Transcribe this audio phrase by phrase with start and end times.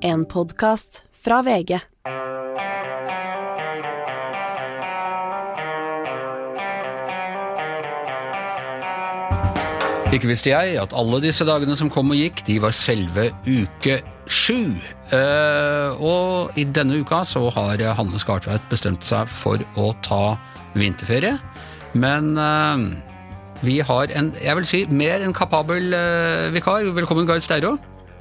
[0.00, 1.74] En podkast fra VG.
[10.14, 13.98] Ikke visste jeg at alle disse dagene som kom og gikk, de var selve uke
[14.30, 14.70] sju.
[15.10, 20.38] Eh, og i denne uka så har Hanne Skartveit bestemt seg for å ta
[20.78, 21.40] vinterferie.
[21.98, 22.88] Men eh,
[23.66, 26.86] vi har en, jeg vil si, mer enn kapabel eh, vikar.
[26.94, 27.78] Velkommen, Gard Steiro.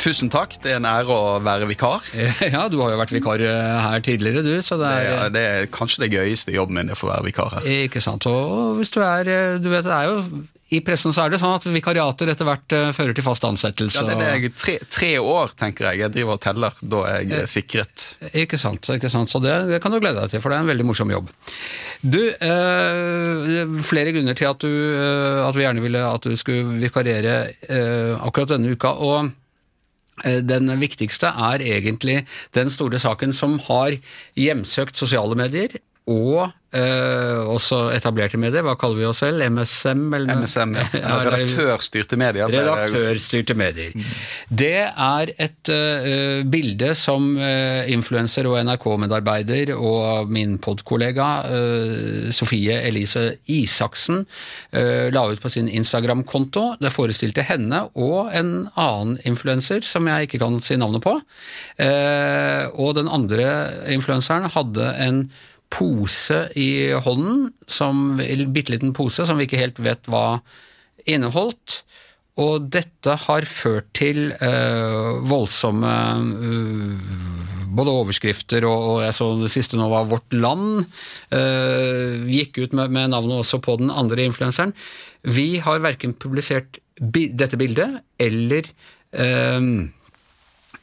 [0.07, 2.05] Tusen takk, det er en ære å være vikar.
[2.53, 4.53] Ja, du har jo vært vikar eh, her tidligere, du.
[4.63, 7.09] Så det Det er, er, det er kanskje det gøyeste jobben min, er å få
[7.09, 7.65] være vikar her.
[7.87, 8.23] Ikke sant.
[8.31, 11.41] Og hvis du er eh, Du vet, det er jo I pressen så er det
[11.41, 13.99] sånn at vikariater etter hvert eh, fører til fast ansettelse.
[13.99, 16.01] Ja, det er det jeg, tre, tre år, tenker jeg.
[16.05, 16.77] Jeg driver og teller.
[16.95, 18.05] Da er jeg eh, sikret.
[18.45, 19.31] Ikke sant, ikke sant.
[19.33, 21.33] så det, det kan du glede deg til, for det er en veldig morsom jobb.
[22.03, 26.39] Du, eh, er flere grunner til at, du, eh, at vi gjerne ville at du
[26.39, 27.35] skulle vikariere
[27.67, 28.93] eh, akkurat denne uka.
[29.03, 29.35] og
[30.25, 32.23] den viktigste er egentlig
[32.57, 33.97] den store saken som har
[34.35, 38.63] hjemsøkt sosiale medier, og eh, også etablerte medier.
[38.63, 39.41] Hva kaller vi oss selv?
[39.43, 40.05] MSM?
[40.15, 40.37] Eller?
[40.39, 40.85] MSM, ja.
[41.01, 42.51] Eller- Redaktørstyrte medier.
[42.53, 43.95] Redaktørstyrte medier.
[44.47, 52.77] Det er et uh, bilde som uh, influenser og NRK-medarbeider og min podkollega eh, Sofie
[52.87, 54.21] Elise Isaksen
[54.71, 56.77] eh, la ut på sin Instagram-konto.
[56.81, 61.17] Det forestilte henne og en annen influenser som jeg ikke kan si navnet på.
[61.83, 63.51] Eh, og den andre
[63.93, 65.21] influenseren hadde en
[65.73, 70.39] pose i hånden, som, en bitte liten pose som vi ikke helt vet hva
[71.07, 71.81] inneholdt.
[72.37, 75.93] Og dette har ført til eh, voldsomme
[76.37, 77.15] eh,
[77.77, 80.85] både overskrifter og, og jeg så det siste nå var Vårt Land.
[81.33, 84.75] eh, gikk ut med, med navnet også på den andre influenseren.
[85.25, 88.69] Vi har verken publisert bi dette bildet eller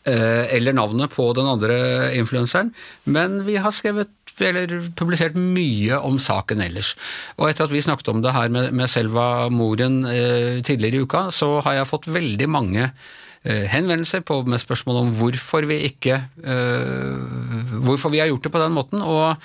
[0.05, 1.77] eller navnet på den andre
[2.17, 2.73] influenseren,
[3.05, 6.95] men vi har skrevet eller publisert mye om saken ellers.
[7.39, 11.05] Og etter at vi snakket om det her med, med Selva Moren eh, tidligere i
[11.07, 12.89] uka, så har jeg fått veldig mange
[13.45, 18.53] eh, henvendelser på, med spørsmål om hvorfor vi ikke eh, Hvorfor vi har gjort det
[18.55, 19.03] på den måten.
[19.05, 19.37] Og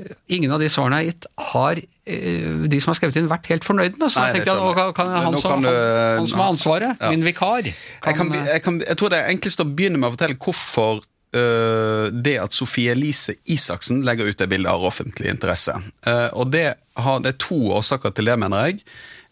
[0.00, 3.28] eh, ingen av de svarene jeg har gitt, har eh, de som har skrevet inn,
[3.30, 4.08] vært helt fornøyd med.
[4.10, 6.52] Så Nei, jeg tenkte jeg, nå kan, han, som, kan du- han, han som har
[6.54, 7.10] ansvaret, Ja.
[7.12, 10.14] min vikar Jeg, kan, jeg, kan, jeg tror det er enklest å begynne med å
[10.16, 11.02] fortelle hvorfor
[11.32, 15.78] det at Sofie Elise Isaksen legger ut det bildet har offentlig interesse.
[16.06, 16.66] Eh, og det,
[17.00, 18.82] har, det er to årsaker til det, mener jeg.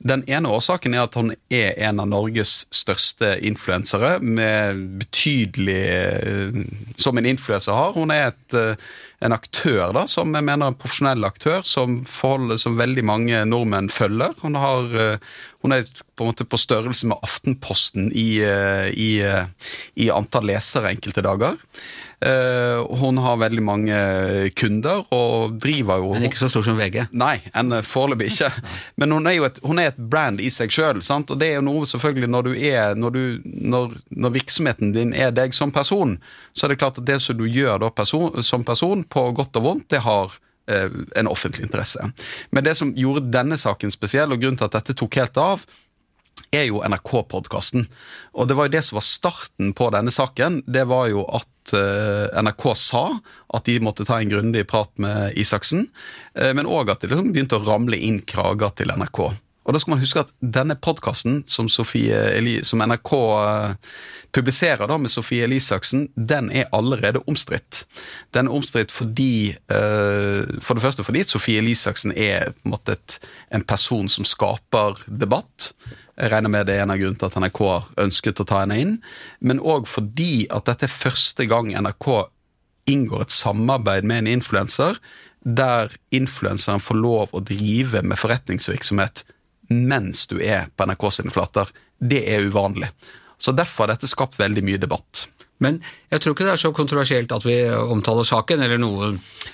[0.01, 5.81] Den ene årsaken er at hun er en av Norges største influensere, med betydelig
[6.25, 6.61] øh,
[6.97, 7.93] Som en influenser har.
[7.93, 8.77] Hun er et, øh,
[9.21, 13.91] en aktør, da, som jeg mener er en profesjonell aktør, som, som veldig mange nordmenn
[13.93, 14.33] følger.
[14.41, 15.19] Hun, har, øh,
[15.61, 15.85] hun er
[16.17, 18.41] på en måte på størrelse med Aftenposten i,
[18.93, 19.11] i,
[19.97, 21.61] i antall lesere enkelte dager.
[22.21, 23.99] Eh, hun har veldig mange
[24.61, 27.07] kunder, og driver jo men ikke så stor som VG.
[27.17, 28.51] Nei, enn foreløpig ikke.
[29.01, 31.01] Men hun er jo et, hun er et brand i seg sjøl.
[31.01, 35.15] Og det er jo noe selvfølgelig når du er når, du, når, når virksomheten din
[35.17, 36.19] er deg som person,
[36.53, 39.65] så er det klart at det som du gjør person, som person, på godt og
[39.65, 40.37] vondt, det har
[40.69, 42.05] eh, en offentlig interesse.
[42.53, 45.65] Men det som gjorde denne saken spesiell, og grunnen til at dette tok helt av,
[46.55, 47.87] er jo NRK-podkasten.
[48.39, 50.63] Og det var jo det som var starten på denne saken.
[50.71, 53.05] Det var jo at eh, NRK sa
[53.55, 55.89] at de måtte ta en grundig prat med Isaksen,
[56.39, 59.25] eh, men òg at det liksom begynte å ramle inn krager til NRK.
[59.69, 63.91] Og da skal man huske at denne podkasten som, som NRK eh,
[64.35, 67.85] publiserer da med Sofie Elisaksen, den er allerede omstridt.
[68.35, 72.97] Den er omstridt fordi For det første fordi Sofie Elisaksen er en måte
[73.51, 75.73] en person som skaper debatt.
[76.21, 77.61] Jeg regner med det er en av grunnene til at NRK
[78.05, 78.95] ønsket å ta henne inn.
[79.41, 82.09] Men òg fordi at dette er første gang NRK
[82.91, 84.99] inngår et samarbeid med en influenser,
[85.41, 89.25] der influenseren får lov å drive med forretningsvirksomhet
[89.71, 91.71] mens du er på NRK sine flater.
[91.97, 92.91] Det er uvanlig.
[93.41, 95.29] Så Derfor har dette skapt veldig mye debatt.
[95.61, 95.77] Men
[96.11, 99.11] jeg tror ikke det er så kontroversielt at vi omtaler saken, eller noe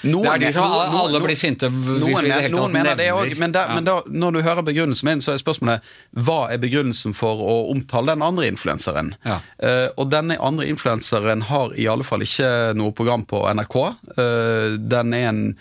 [0.07, 2.57] Noen- Det er de som noen- alle noen- blir sinte hvis vi i det hele
[2.61, 3.75] tatt mener det òg, men, der, Ja.
[3.75, 5.81] men da, når du hører begrunnelsen min, så er spørsmålet
[6.17, 9.15] hva er begrunnelsen for å omtale den andre influenseren?
[9.25, 9.41] Ja.
[9.63, 13.97] Uh, og denne andre influenseren har i alle fall ikke noe program på NRK.
[14.17, 15.57] Uh, den er en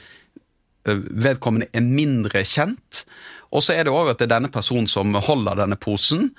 [0.88, 3.06] eh, Vedkommende er mindre kjent.
[3.52, 6.32] Og så er det òg at det er denne personen som holder denne posen.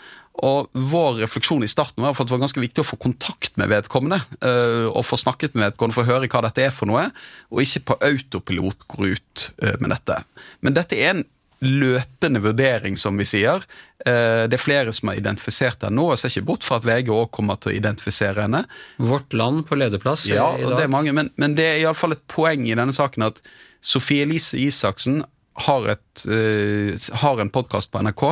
[0.44, 3.70] Og vår refleksjon i starten var at det var ganske viktig å få kontakt med
[3.72, 4.20] vedkommende.
[4.42, 7.08] eh, og få snakket med vedkommende for å høre hva dette er for noe,
[7.50, 10.20] og ikke på autopilot gå ut eh, med dette.
[10.60, 11.24] Men dette er en
[11.64, 13.64] løpende vurdering, som vi sier.
[14.04, 16.10] Eh, det er flere som har identifisert henne nå.
[16.12, 18.66] Jeg ser ikke bort fra at VG òg kommer til å identifisere henne.
[19.00, 20.76] Vårt Land på lederplass ja, i dag.
[20.76, 23.40] Det er mange, men, men det er iallfall et poeng i denne saken at
[23.86, 25.22] Sofie Elise Isaksen
[25.56, 28.24] har, et, uh, har en podkast på NRK,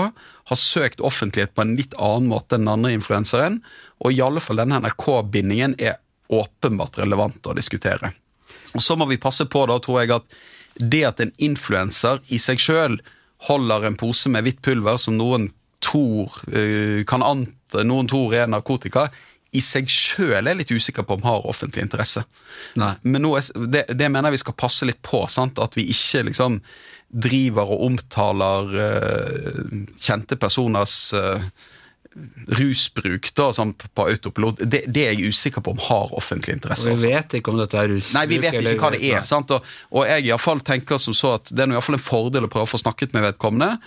[0.51, 3.61] har søkt offentlighet på en litt annen måte enn den andre influenseren,
[4.05, 6.01] og i alle fall denne NRK-bindingen er
[6.35, 8.13] åpenbart relevant å diskutere.
[8.75, 10.39] Og Så må vi passe på, da, tror jeg, at
[10.81, 12.99] det at en influenser i seg sjøl
[13.47, 15.49] holder en pose med hvitt pulver som noen
[15.85, 19.09] tror uh, kan ante, noen tror er narkotika,
[19.55, 22.25] i seg sjøl er jeg litt usikker på om har offentlig interesse.
[22.81, 22.95] Nei.
[23.07, 25.23] Men er, det, det, mener jeg vi skal passe litt på.
[25.31, 25.61] Sant?
[25.63, 26.59] At vi ikke liksom
[27.15, 29.63] driver og omtaler uh,
[29.95, 31.39] kjente personers uh,
[32.59, 36.91] rusbruk da, sånn på autopilot, det, det, er jeg usikker på om har offentlig interesse.
[36.91, 37.15] Og Vi altså.
[37.15, 38.19] vet ikke om dette er rusbruk?
[38.19, 39.25] Nei, vi vet ikke hva det er.
[39.27, 39.55] sant?
[39.55, 42.47] Og, og jeg i fall tenker som så at det er i fall en fordel
[42.47, 43.81] å prøve å få snakket med vedkommende,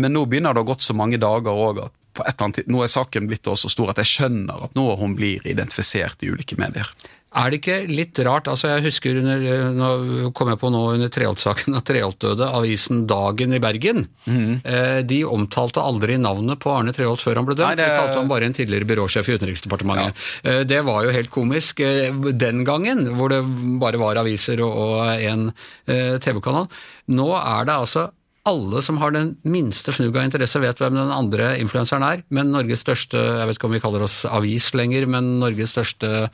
[0.00, 2.46] men nå begynner det å ha gått så mange dager òg at på et eller
[2.46, 6.22] annet, nå er saken blitt så stor at jeg skjønner at nå hun blir identifisert
[6.22, 6.86] i ulike medier.
[7.34, 9.44] Er det ikke litt rart, altså jeg husker under,
[9.74, 14.04] nå kom jeg på nå under Treholt-saken at Treholt døde, avisen Dagen i Bergen.
[14.30, 14.62] Mm.
[15.08, 17.88] De omtalte aldri navnet på Arne Treholt før han ble dømt, Nei, det...
[17.90, 20.26] de kalte ham bare en tidligere byråsjef i Utenriksdepartementet.
[20.44, 20.50] Ja.
[20.52, 23.42] Eh, det var jo helt komisk eh, den gangen, hvor det
[23.82, 25.48] bare var aviser og en
[25.84, 26.68] TV-kanal.
[27.14, 28.08] Nå er det altså
[28.48, 32.24] alle som har den minste fnugg av interesse, vet hvem den andre influenseren er.
[32.34, 36.28] Men Norges største, jeg vet ikke om vi kaller oss avis lenger, men Norges største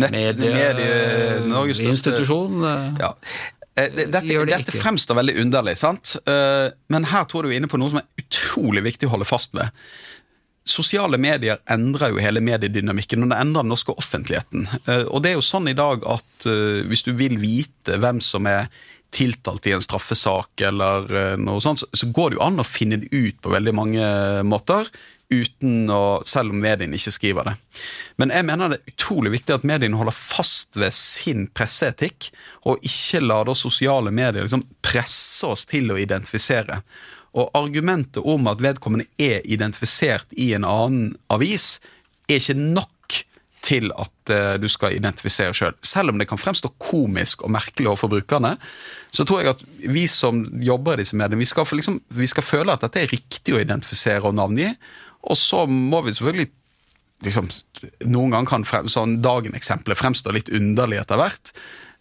[0.00, 1.90] Medieinstitusjon.
[1.90, 2.62] Institusjon.
[3.00, 3.12] ja.
[3.72, 6.16] Dette, det dette fremstår veldig underlig, sant?
[6.28, 9.28] Eh, men her tror du er inne på noe som er utrolig viktig å holde
[9.28, 9.72] fast ved.
[10.68, 14.68] Sosiale medier endrer jo hele mediedynamikken, og det endrer den norske offentligheten.
[15.08, 16.46] Og det er jo sånn i dag at
[16.86, 18.68] hvis du vil vite hvem som er
[19.12, 23.10] tiltalt i en straffesak, eller noe sånt, så går det jo an å finne det
[23.12, 24.06] ut på veldig mange
[24.48, 24.88] måter
[25.32, 27.54] uten å, selv om mediene ikke skriver det.
[28.20, 32.30] Men jeg mener det er utrolig viktig at mediene holder fast ved sin presseetikk,
[32.68, 36.82] og ikke lar sosiale medier liksom presse oss til å identifisere.
[37.32, 41.78] Og argumentet om at vedkommende er identifisert i en annen avis,
[42.28, 42.91] er ikke nok
[43.62, 45.74] til at uh, du skal identifisere sjøl.
[45.78, 45.86] Selv.
[45.86, 48.56] selv om det kan fremstå komisk og merkelig overfor brukerne,
[49.14, 49.62] så tror jeg at
[49.92, 53.12] vi som jobber i disse mediene, vi skal, liksom, vi skal føle at dette er
[53.12, 54.72] riktig å identifisere og navngi.
[55.30, 56.50] Og så må vi selvfølgelig
[57.22, 57.48] liksom,
[58.10, 61.54] Noen ganger kan frem, sånn Dagen-eksempelet fremstå litt underlig etter hvert.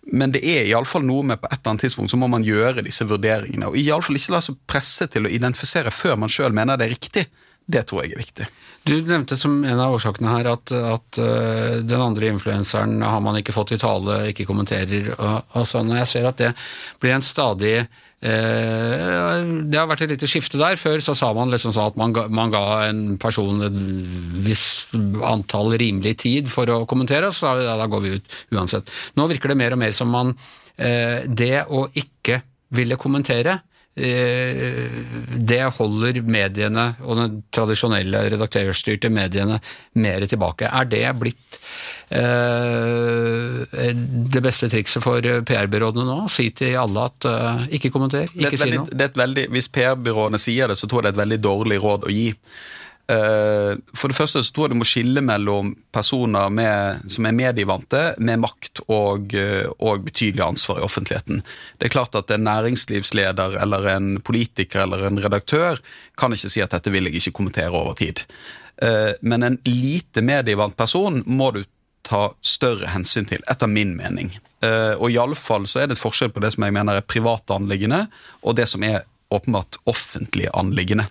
[0.10, 2.84] Men det er iallfall noe med på et eller annet tidspunkt så må man gjøre
[2.86, 3.70] disse vurderingene.
[3.70, 6.96] Og iallfall ikke la seg presse til å identifisere før man sjøl mener det er
[6.96, 7.26] riktig.
[7.66, 8.48] Det tror jeg er viktig.
[8.88, 13.38] Du nevnte som en av årsakene her at, at uh, den andre influenseren har man
[13.40, 15.12] ikke fått i tale, ikke kommenterer.
[15.18, 16.56] Og, og sånn, og jeg ser at det
[17.04, 17.76] blir en stadig
[18.22, 20.78] Eh, det har vært et lite skifte der.
[20.78, 23.80] Før så sa man liksom sånn at man ga, man ga, en person et
[24.46, 24.94] visst
[25.26, 28.94] antall rimelig tid for å kommentere, og så da, da, går vi ut uansett.
[29.18, 30.36] Nå virker det mer og mer som man
[30.78, 32.44] eh, Det å ikke
[32.78, 39.58] ville kommentere Eh, det holder mediene og den tradisjonelle redaktørstyrte mediene
[40.00, 40.70] mer tilbake.
[40.72, 41.60] Er det blitt
[42.16, 43.92] eh,
[44.32, 46.20] det beste trikset for PR-byråene nå?
[46.32, 49.48] Si til alle at eh, ikke kommenter, ikke si noe?
[49.52, 52.30] Hvis PR-byråene sier det, så tror jeg det er et veldig dårlig råd å gi.
[53.10, 57.36] Eh, for det første så tror jeg du må skille mellom personer med, som er
[57.36, 61.42] medievante, med makt og, eh, og, betydelig ansvar i offentligheten.
[61.80, 65.82] Det er klart at en næringslivsleder eller en politiker eller en redaktør
[66.18, 68.24] kan ikke si at dette vil jeg ikke kommentere over tid.
[68.82, 71.64] Eh, men en lite medievant person må du
[72.08, 74.34] ta større hensyn til, etter min mening.
[75.02, 78.08] Og iallfall så er det et forskjell på det som jeg mener er private anliggende,
[78.42, 81.08] og det som er åpenbart offentlige anliggende.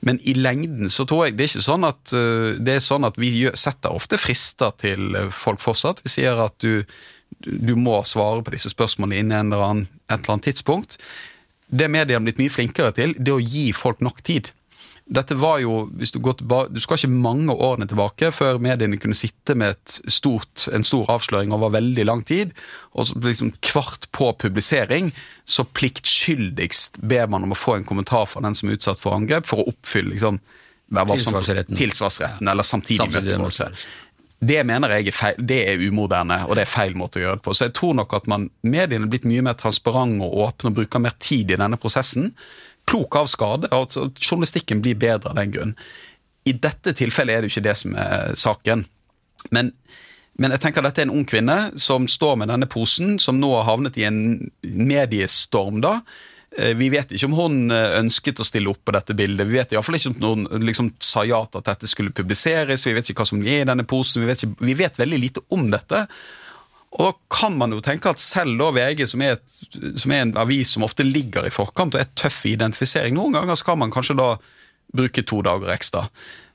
[0.00, 3.06] Men i lengden så tror jeg det er ikke sånn at, eh, det er sånn
[3.08, 6.02] at vi setter ofte frister til eh, folk fortsatt.
[6.06, 6.84] Vi sier at du,
[7.46, 11.00] du må svare på disse spørsmålene innen et eller annet tidspunkt.
[11.66, 14.52] Det mediene har blitt mye flinkere til, det er å gi folk nok tid.
[15.06, 18.98] Dette var jo, hvis Du går tilbake, du skal ikke mange årene tilbake før mediene
[18.98, 19.78] kunne sitte med
[20.10, 22.50] stort, en stor avsløring over veldig lang tid.
[22.92, 25.12] og liksom Kvart på publisering
[25.44, 29.14] så pliktskyldigst ber man om å få en kommentar fra den som er utsatt for
[29.14, 30.40] angrep, for å oppfylle liksom,
[30.90, 31.76] tilsvarsretten.
[31.76, 33.70] tilsvarsretten, eller samtidig møtegåelse.
[34.38, 37.38] Det mener jeg er, feil, det er umoderne, og det er feil måte å gjøre
[37.38, 37.54] det på.
[37.56, 40.80] Så jeg tror nok at man, mediene er blitt mye mer transparente og åpne og
[40.82, 42.34] bruker mer tid i denne prosessen
[42.86, 43.70] klok av skade.
[43.74, 45.72] altså Journalistikken blir bedre av den grunn.
[46.46, 48.84] I dette tilfellet er det jo ikke det som er saken.
[49.50, 49.72] Men,
[50.38, 53.40] men jeg tenker at dette er en ung kvinne som står med denne posen, som
[53.42, 54.20] nå har havnet i en
[54.62, 55.82] mediestorm.
[55.82, 56.00] da,
[56.58, 59.48] Eh, Vi vet ikke om hun eh, ønsket å stille opp på dette bildet.
[59.48, 62.14] Vi vet i hvert fall ikke om hun liksom sa ja til at dette skulle
[62.16, 62.86] publiseres.
[62.86, 64.22] Vi vet ikke hva som er i denne posen.
[64.24, 66.06] Vi vet, ikke, vi vet veldig lite om dette.
[66.96, 70.24] Og da kan man jo tenke at selv da VG, som er, et, som er
[70.24, 73.76] en avis som ofte ligger i forkant og er tøff i identifisering, noen ganger skal
[73.80, 74.32] man kanskje da
[74.96, 76.06] bruke to dager ekstra.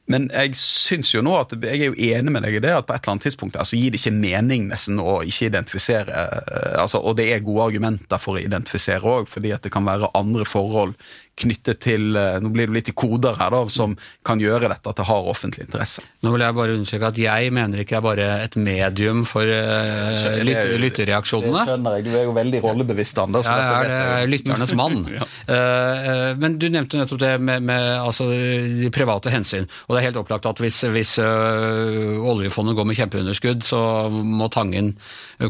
[0.09, 2.87] Men jeg syns jo nå at jeg er jo enig med deg i det at
[2.87, 6.25] på et eller annet tidspunkt altså, gir det ikke mening nesten å ikke identifisere.
[6.41, 9.85] eh, Altså, og det er gode argumenter for å identifisere òg, fordi at det kan
[9.87, 10.95] være andre forhold
[11.41, 13.95] knyttet til eh, Nå blir det litt i koder her, da, som
[14.27, 16.03] kan gjøre dette at det har offentlig interesse.
[16.21, 19.47] Nå vil jeg bare understreke at jeg mener ikke jeg er bare et medium for
[19.47, 21.63] uh, lyt lytterreaksjonene.
[21.67, 22.05] skjønner jeg.
[22.07, 23.49] Du er jo veldig rollebevisst, Anders.
[23.49, 24.99] Ja, jeg er det, lytternes mann.
[25.11, 25.25] Ja.
[25.49, 29.65] uh, men du nevnte nettopp det med, med altså, de private hensyn.
[29.87, 33.81] Og det er helt opplagt at hvis, hvis uh, oljefondet går med kjempeunderskudd, så
[34.11, 34.93] må Tangen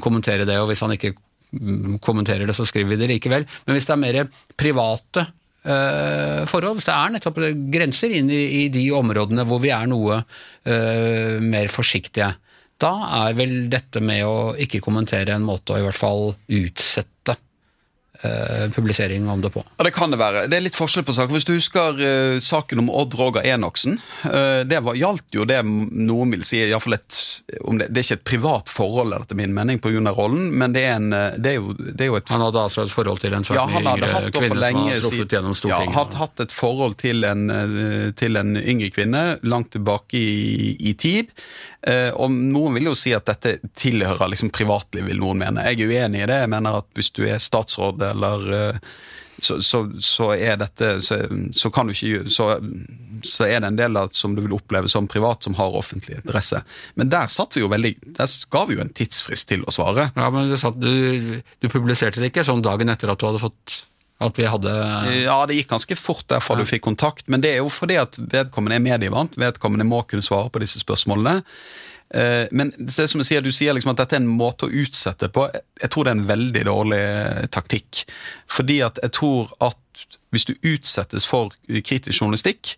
[0.03, 0.57] kommentere det.
[0.61, 3.45] Og hvis han ikke mm, kommenterer det, så skriver vi det likevel.
[3.65, 4.19] Men hvis det er mer
[4.59, 5.27] private
[5.65, 7.41] øh, forhold, det er nettopp
[7.73, 12.31] grenser inn i, i de områdene hvor vi er noe uh, mer forsiktige,
[12.81, 12.91] da
[13.27, 17.37] er vel dette med å ikke kommentere en måte å i hvert fall utsette
[18.75, 19.63] publisering om det på.
[19.77, 20.45] Ja, Det kan det være.
[20.51, 21.33] Det er litt forskjell på saker.
[21.33, 23.97] Hvis du husker uh, saken om Odd Roger Enoksen.
[24.25, 27.17] Uh, det var, gjaldt jo det noen vil si i hvert fall et,
[27.67, 30.13] om det, det er ikke et privat forhold, etter min mening, pga.
[30.15, 32.63] rollen, men det er, en, eh, det, er jo, det er jo et Han hadde
[32.65, 35.79] altså et forhold til en svært ja, hadde yngre kvinne som har truffet gjennom Ja,
[35.81, 40.75] han hatt, hatt et forhold til en, eh, til en yngre kvinne langt tilbake i,
[40.91, 41.31] i tid.
[41.87, 45.65] Eh, og noen vil jo si at dette tilhører liksom privatliv, vil noen mene.
[45.71, 46.43] Jeg er uenig i det.
[46.43, 48.93] Jeg mener at hvis du er statsråd eller eh,
[49.41, 51.17] så, så, så er dette så,
[51.57, 52.51] så kan du ikke så,
[53.25, 56.19] så er det en del av som du vil oppleve som privat, som har offentlig
[56.19, 56.61] interesse.
[56.99, 60.11] Men der satt vi jo veldig Der ga vi jo en tidsfrist til å svare.
[60.13, 63.79] Ja, men satt, du, du publiserte det ikke sånn dagen etter at du hadde fått
[64.21, 64.73] at vi hadde
[65.23, 68.19] Ja, det gikk ganske fort derfra du fikk kontakt, men det er jo fordi at
[68.19, 71.41] vedkommende er medievant, vedkommende må kunne svare på disse spørsmålene.
[72.13, 74.67] Eh, Men det er som jeg sier, du sier liksom at dette er en måte
[74.67, 75.47] å utsette på.
[75.81, 77.05] Jeg tror det er en veldig dårlig
[77.55, 78.03] taktikk.
[78.51, 79.77] Fordi at jeg tror at
[80.31, 82.75] hvis du utsettes for kritisk journalistikk,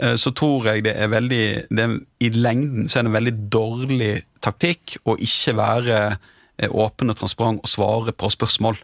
[0.00, 3.18] eh, så tror jeg det er veldig det er, I lengden så er det en
[3.18, 8.80] veldig dårlig taktikk å ikke være eh, åpen og transparent og svare på spørsmål.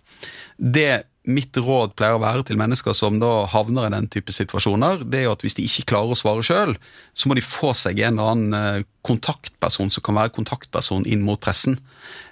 [0.57, 5.03] Det mitt råd pleier å være til mennesker som da havner i den type situasjoner,
[5.05, 6.77] det er jo at hvis de ikke klarer å svare sjøl,
[7.13, 11.25] så må de få seg en eller annen eh, kontaktperson som kan være kontaktperson inn
[11.27, 11.77] mot pressen.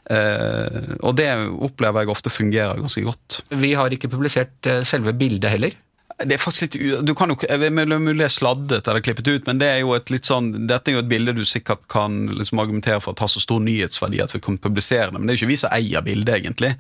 [0.09, 3.43] Eh, og det opplever jeg ofte fungerer ganske godt.
[3.53, 5.77] Vi har ikke publisert eh, selve bildet heller.
[6.19, 9.61] Det er faktisk litt, du kan jo, jeg det er sladdet eller klippet ut, men
[9.61, 12.59] det er jo et litt sånn, dette er jo et bilde du sikkert kan liksom
[12.59, 15.39] argumentere for at har så stor nyhetsverdi at vi kan publisere det, men det er
[15.39, 16.73] jo ikke vi som eier bildet, egentlig.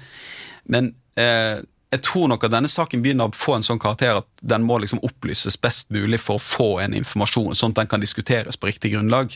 [0.74, 4.28] Men eh, jeg tror nok at denne saken begynner å få en sånn karakter at
[4.44, 8.04] den må liksom opplyses best mulig for å få en informasjon, sånn at den kan
[8.04, 9.32] diskuteres på riktig grunnlag.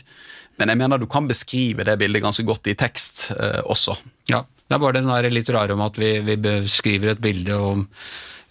[0.61, 3.97] Men jeg mener du kan beskrive det bildet ganske godt i tekst eh, også.
[4.29, 7.87] Ja, Det er bare den litt rare om at vi, vi beskriver et bilde om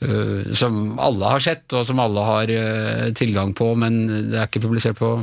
[0.02, 4.50] øh, som alle har sett, og som alle har uh, tilgang på, men det er
[4.50, 5.14] ikke publisert på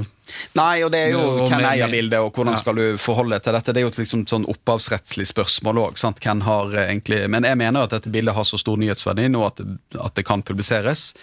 [0.54, 2.62] Nei, og det er jo Og hvem eier bildet, og hvordan Ja.
[2.62, 3.74] skal du forholde deg til dette.
[3.74, 6.04] Det er jo et liksom sånn opphavsrettslig spørsmål òg.
[6.04, 9.60] Eh, egentlig Men jeg mener at dette bildet har så stor nyhetsverdi nå at
[10.06, 11.14] at det kan publiseres.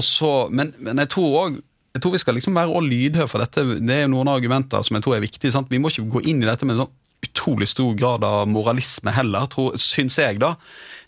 [0.00, 1.62] Så, men, men jeg tror òg
[1.94, 3.62] jeg tror vi skal liksom være lydhøre for dette.
[3.78, 5.52] Det er jo noen argumenter som jeg tror er viktige.
[5.52, 5.70] Sant?
[5.70, 6.94] Vi må ikke gå inn i dette med en sånn
[7.24, 10.54] utrolig stor grad av moralisme heller, tror, syns jeg, da.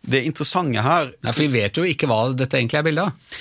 [0.06, 3.40] Det interessante her Nei, For vi vet jo ikke hva dette egentlig er bilde av.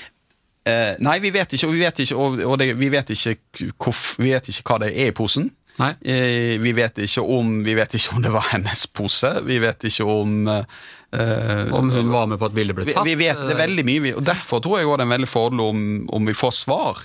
[0.65, 3.35] eh, Nei, vi vet ikke, og vi vet ikke, og, og det, vi vet ikke,
[3.77, 5.51] hvor, vi vet ikke hva det er i posen.
[5.75, 9.31] Eh, vi, vet ikke om, vi vet ikke om det var hennes pose.
[9.43, 13.05] Vi vet ikke om eh, Om hun var med på at bildet ble tatt.
[13.07, 15.81] vi vet det veldig mye, og derfor tror jeg det er en veldig fordel om,
[16.15, 17.03] om vi får svar.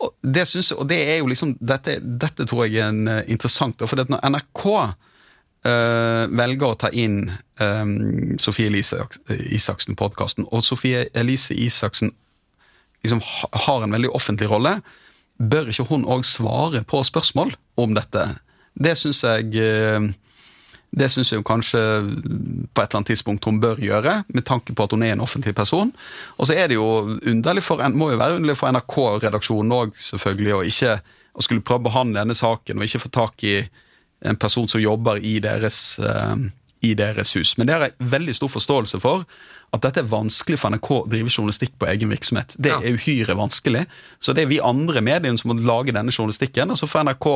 [0.00, 3.24] Og det, synes, og det er jo liksom, dette, dette tror jeg er en, eh,
[3.28, 4.66] interessant, for når NRK
[5.60, 7.26] Uh, velger å ta inn
[7.60, 7.90] um,
[8.40, 8.96] Sofie Elise
[9.28, 12.14] Isaksen-podkasten, og Sofie Elise Isaksen
[13.04, 14.78] liksom ha- har en veldig offentlig rolle,
[15.36, 18.24] bør ikke hun òg svare på spørsmål om dette?
[18.72, 20.08] Det syns jeg eh,
[20.90, 24.86] det syns jeg kanskje på et eller annet tidspunkt hun bør gjøre, med tanke på
[24.86, 25.92] at hun er en offentlig person.
[26.36, 30.54] Og så er det jo underlig for, må jo være underlig for NRK-redaksjonen òg, selvfølgelig,
[30.56, 30.98] å ikke
[31.30, 33.60] å skulle prøve å behandle denne saken og ikke få tak i
[34.26, 36.34] en person som jobber i deres, eh,
[36.84, 37.54] i deres hus.
[37.56, 39.24] Men det har jeg veldig stor forståelse for.
[39.72, 42.56] At dette er vanskelig for NRK å drive journalistikk på egen virksomhet.
[42.58, 43.86] Det er uhyre vanskelig.
[44.18, 46.72] Så det er vi andre mediene som må lage denne journalistikken.
[46.74, 47.28] Og så får NRK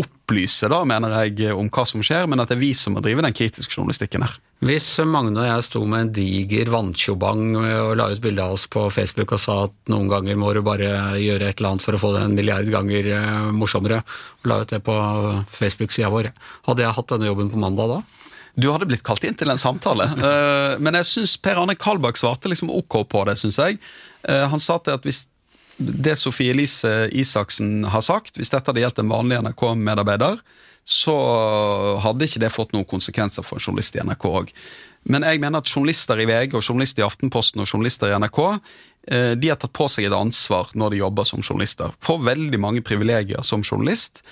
[0.00, 3.02] opplyse, da, mener jeg, om hva som skjer, men at det er vi som må
[3.04, 4.38] drive den kritiske journalistikken her.
[4.62, 8.68] Hvis Magne og jeg sto med en diger vanntjobang og la ut bilde av oss
[8.70, 11.98] på Facebook og sa at noen ganger må du bare gjøre et eller annet for
[11.98, 14.00] å få det en milliard ganger eh, morsommere,
[14.40, 14.96] og la ut det på
[15.58, 16.30] Facebook-sida vår,
[16.70, 18.02] hadde jeg hatt denne jobben på mandag da?
[18.52, 22.20] Du hadde blitt kalt inn til en samtale, uh, men jeg syns Per Arne Kalbakk
[22.20, 23.78] svarte liksom ok på det, syns jeg.
[24.28, 25.24] Uh, han sa til at hvis
[25.78, 30.40] det Sofie Elise Isaksen har sagt, hvis dette hadde gjeldt en vanlig NRK-medarbeider,
[30.82, 31.14] så
[32.02, 34.50] hadde ikke det fått noen konsekvenser for en journalist i NRK òg.
[35.10, 38.40] Men jeg mener at journalister i VG, og journalister i Aftenposten og journalister i NRK
[38.44, 41.94] eh, de har tatt på seg et ansvar når de jobber som journalister.
[42.02, 44.22] Får veldig mange privilegier som journalist.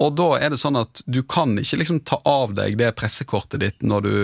[0.00, 3.60] Og da er det sånn at du kan ikke liksom ta av deg det pressekortet
[3.60, 4.14] ditt når du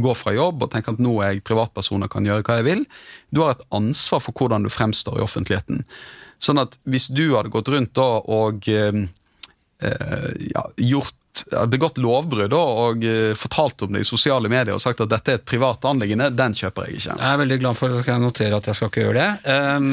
[0.00, 2.68] går fra jobb og tenker at nå er jeg privatperson og kan gjøre hva jeg
[2.70, 2.86] vil.
[3.28, 5.84] Du har et ansvar for hvordan du fremstår i offentligheten.
[6.40, 9.04] Sånn at hvis du hadde gått rundt da og eh,
[9.84, 11.14] eh ja, gjort
[11.68, 15.38] begått lovbrudd og eh, fortalt om det i sosiale medier og sagt at dette er
[15.40, 17.18] et privat anliggende, den kjøper jeg ikke.
[17.20, 19.30] Jeg er veldig glad for at jeg noterer notere at jeg skal ikke gjøre det.
[19.76, 19.92] Um,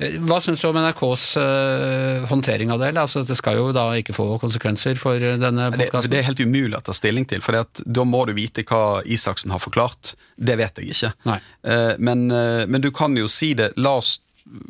[0.00, 2.94] hva syns du om NRKs uh, håndtering av det?
[2.96, 6.08] Altså, det skal jo da ikke få konsekvenser for denne podkasten?
[6.08, 9.02] Det, det, er helt umulig å ta stilling til, for da må du vite hva
[9.04, 10.14] Isaksen har forklart.
[10.40, 11.12] Det vet jeg ikke.
[11.26, 13.74] Uh, men, uh, men, du kan jo si det.
[13.76, 14.16] La oss,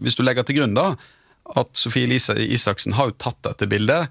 [0.03, 0.91] hvis du legger til grunn da,
[1.61, 4.11] at Sofie Elise Isaksen har jo tatt dette bildet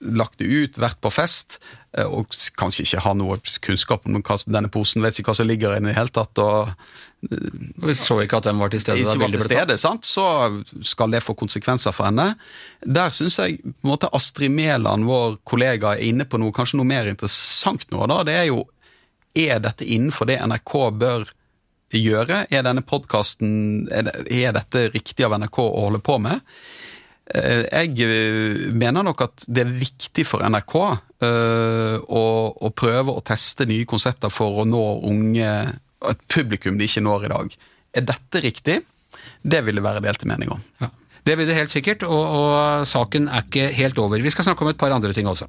[0.00, 1.58] lagt det ut, vært på fest,
[1.96, 5.48] eh, og kanskje ikke har noe kunnskap om hva denne posen, vet ikke hva som
[5.50, 6.38] ligger i den i det hele tatt.
[6.38, 6.74] og
[7.20, 9.02] vi så ikke at den var til stede.
[9.02, 10.06] Ikke var til stede, sant?
[10.08, 10.24] Så
[10.88, 12.32] skal det få konsekvenser for henne.
[12.80, 16.80] Der syns jeg på en måte Astrid Mæland, vår kollega, er inne på noe kanskje
[16.80, 18.06] noe mer interessant nå.
[18.08, 18.64] da, Det er jo
[19.36, 21.28] Er dette innenfor det NRK bør
[21.94, 22.46] gjøre?
[22.50, 26.40] Er denne podkasten er, er dette riktig av NRK å holde på med?
[27.30, 32.22] Eh, jeg eh, mener nok at det er viktig for NRK uh, å,
[32.58, 35.52] å, prøve å teste nye konsepter for å nå unge,
[36.10, 37.58] et publikum de ikke når i dag.
[38.00, 38.80] Er dette riktig?
[39.42, 40.64] Det vil det være delte meninger om.
[40.82, 40.90] Ja.
[41.22, 44.22] Det vil det helt sikkert, og, og saken er ikke helt over.
[44.24, 45.46] Vi skal snakke om et par andre ting også.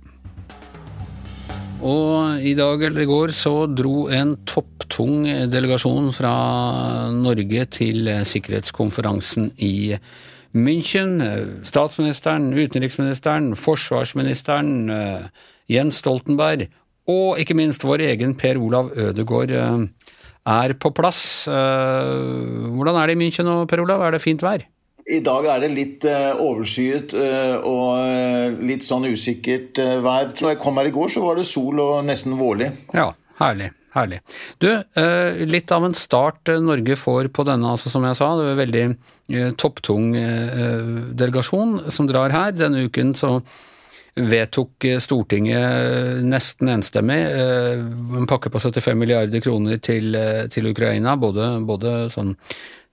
[1.81, 6.33] Og i dag eller i går så dro en topptung delegasjon fra
[7.15, 15.23] Norge til sikkerhetskonferansen i Norge München, eh, statsministeren, utenriksministeren, forsvarsministeren, eh,
[15.71, 16.67] Jens Stoltenberg
[17.07, 19.87] og ikke minst vår egen Per Olav Ødegård eh,
[20.45, 21.45] er på plass.
[21.47, 24.01] Hvordan er det i München nå, Per Olav?
[24.01, 24.63] Er det fint vær?
[25.07, 27.13] I dag er det litt overskyet
[27.67, 30.33] og litt sånn usikkert vær.
[30.33, 32.71] Når jeg kom her i går, så var det sol og nesten vårlig.
[32.97, 33.69] Ja, herlig.
[33.91, 34.21] Herlig.
[34.57, 38.37] Du, eh, litt av en start eh, Norge får på denne, altså som jeg sa.
[38.37, 40.13] Det er en veldig eh, topptung
[41.19, 42.51] delegasjon som drar her.
[42.55, 43.41] Denne uken så
[44.15, 50.17] vedtok Stortinget nesten enstemmig en pakke på 75 milliarder kroner til,
[50.51, 51.15] til Ukraina.
[51.19, 52.35] Både, både sånn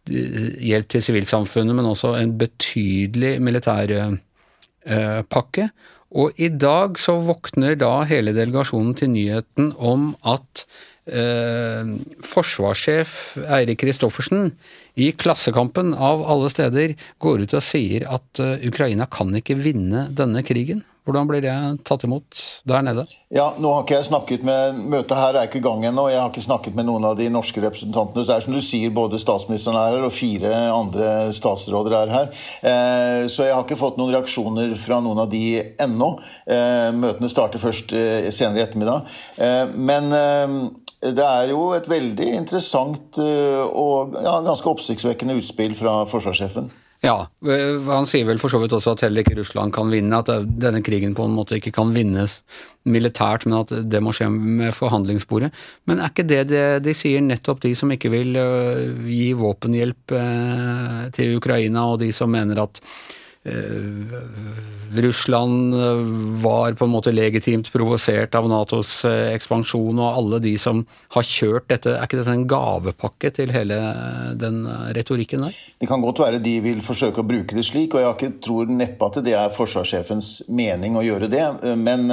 [0.08, 5.68] hjelp til sivilsamfunnet, men også en betydelig militærpakke.
[6.16, 10.64] Og i dag så våkner da hele delegasjonen til nyheten om at
[11.04, 11.90] eh,
[12.24, 13.12] forsvarssjef
[13.44, 14.54] Eirik Kristoffersen
[14.96, 20.08] i Klassekampen av alle steder går ut og sier at eh, Ukraina kan ikke vinne
[20.16, 20.86] denne krigen.
[21.08, 21.52] Hvordan blir det
[21.88, 22.36] tatt imot
[22.68, 23.00] der nede?
[23.32, 26.02] Ja, nå har ikke jeg snakket med, Møtet her er ikke i gang ennå.
[26.12, 28.26] Jeg har ikke snakket med noen av de norske representantene.
[28.28, 32.28] Det er som du sier, både statsministeren er her, og fire andre statsråder er her.
[32.60, 35.40] Eh, så jeg har ikke fått noen reaksjoner fra noen av de
[35.80, 36.10] ennå.
[36.44, 39.08] Eh, møtene starter først eh, senere i ettermiddag.
[39.40, 40.58] Eh, men eh,
[41.08, 46.68] det er jo et veldig interessant eh, og ja, ganske oppsiktsvekkende utspill fra forsvarssjefen.
[47.04, 50.18] Ja, eh, han sier vel for så vidt også at heller ikke Russland kan vinne,
[50.18, 52.40] at denne krigen på en måte ikke kan vinnes
[52.88, 55.52] militært, men at det må skje med forhandlingsbordet.
[55.86, 60.18] Men er ikke det det de sier, nettopp de som ikke vil eh, gi våpenhjelp
[60.18, 63.27] eh, til Ukraina, og de som mener at Eh,
[64.92, 65.94] Russland eh,
[66.42, 70.82] var på en måte legitimt provosert av Natos eh, ekspansjon, og alle de som
[71.14, 71.94] har kjørt dette.
[71.94, 73.78] Er ikke dette en gavepakke til hele
[74.40, 74.64] den
[74.96, 75.60] retorikken der?
[75.80, 78.72] Det kan godt være de vil forsøke å bruke det slik, og jeg ikke, tror
[78.72, 81.46] neppe at det er forsvarssjefens mening å gjøre det.
[81.78, 82.08] Men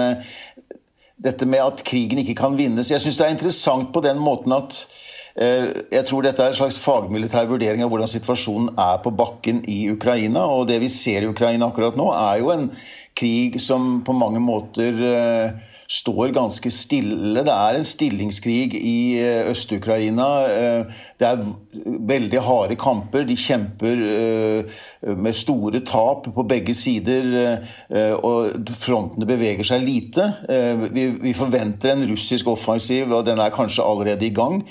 [1.16, 4.52] dette med at krigen ikke kan vinnes Jeg syns det er interessant på den måten
[4.52, 5.05] at Eh,
[5.36, 9.82] jeg tror dette er en slags fagmilitær vurdering av hvordan situasjonen er på bakken i
[9.92, 10.46] Ukraina.
[10.48, 12.70] Og det vi ser i Ukraina akkurat nå, er jo en
[13.16, 17.44] krig som på mange måter eh, står ganske stille.
[17.46, 20.28] Det er en stillingskrig i eh, Øst-Ukraina.
[20.50, 21.44] Eh, det er
[22.10, 23.26] veldig harde kamper.
[23.28, 24.82] De kjemper eh,
[25.14, 27.62] med store tap på begge sider,
[28.26, 30.26] og frontene beveger seg lite.
[30.96, 34.64] Vi forventer en russisk offensiv, og den er kanskje allerede i gang.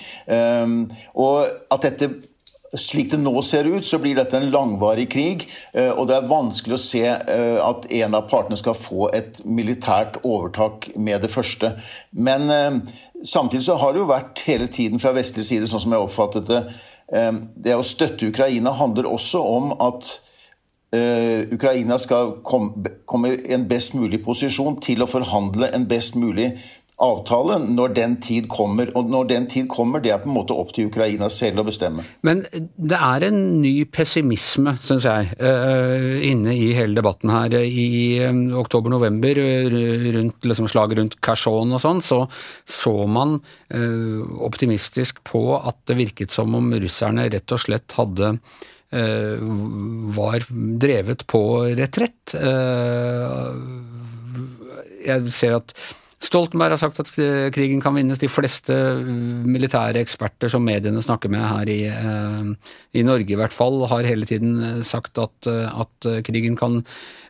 [1.15, 2.11] Og at dette
[2.79, 5.47] slik det nå ser ut, så blir dette en langvarig krig.
[5.73, 9.41] Eh, og det er vanskelig å se eh, at en av partene skal få et
[9.45, 11.75] militært overtak med det første.
[12.13, 12.79] Men eh,
[13.23, 16.51] samtidig så har det jo vært hele tiden fra vestlig side, sånn som jeg oppfattet
[16.51, 16.63] det
[17.65, 20.09] Det å støtte Ukraina handler også om at
[21.53, 26.55] Ukraina skal komme i en best mulig posisjon til å forhandle en best mulig
[27.03, 28.91] avtale når den tid kommer.
[28.95, 31.67] Og når den tid kommer, det er på en måte opp til Ukraina selv å
[31.67, 32.05] bestemme.
[32.27, 37.57] Men det er en ny pessimisme, syns jeg, eh, inne i hele debatten her.
[37.59, 39.43] I eh, oktober-november,
[40.15, 42.25] rundt liksom slaget rundt Kherson og sånn, så
[42.65, 43.41] så man
[43.75, 48.37] eh, optimistisk på at det virket som om russerne rett og slett hadde
[48.95, 50.45] var
[50.79, 51.41] drevet på
[51.75, 52.35] retrett.
[55.03, 55.75] Jeg ser at
[56.25, 57.11] Stoltenberg har sagt at
[57.53, 58.21] krigen kan vinnes.
[58.21, 58.75] De fleste
[59.45, 64.09] militære eksperter som mediene snakker med her i, eh, i Norge i hvert fall, har
[64.09, 66.83] hele tiden eh, sagt at, eh, at, krigen kan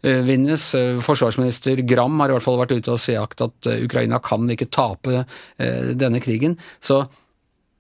[0.05, 0.65] vinnes.
[1.01, 5.23] Forsvarsminister Gram har i hvert fall vært ute og sagt at Ukraina kan ikke tape
[5.57, 6.59] denne krigen.
[6.85, 7.07] Så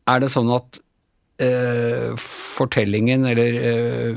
[0.08, 0.80] er det sånn at
[1.38, 4.16] eh, fortellingen, eller eh,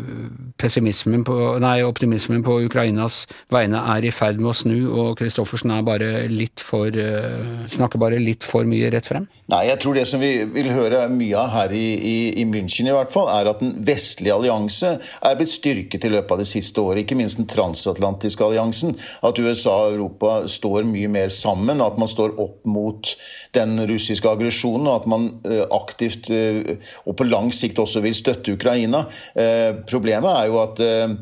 [1.25, 5.86] på, nei, optimismen på Ukrainas vegne er i ferd med å snu, og Kristoffersen er
[6.03, 9.27] eh, snakker bare litt for mye rett frem?
[9.53, 12.89] Nei, jeg tror det som vi vil høre mye av her i, i, i München,
[12.89, 16.49] i hvert fall, er at den vestlige allianse er blitt styrket i løpet av det
[16.49, 17.06] siste året.
[17.06, 18.95] Ikke minst den transatlantiske alliansen.
[19.25, 23.13] At USA og Europa står mye mer sammen, at man står opp mot
[23.58, 26.75] den russiske aggresjonen, og at man uh, aktivt uh,
[27.08, 29.06] og på lang sikt også vil støtte Ukraina.
[29.36, 31.13] Eh, problemet er jo at eh,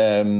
[0.00, 0.32] eh,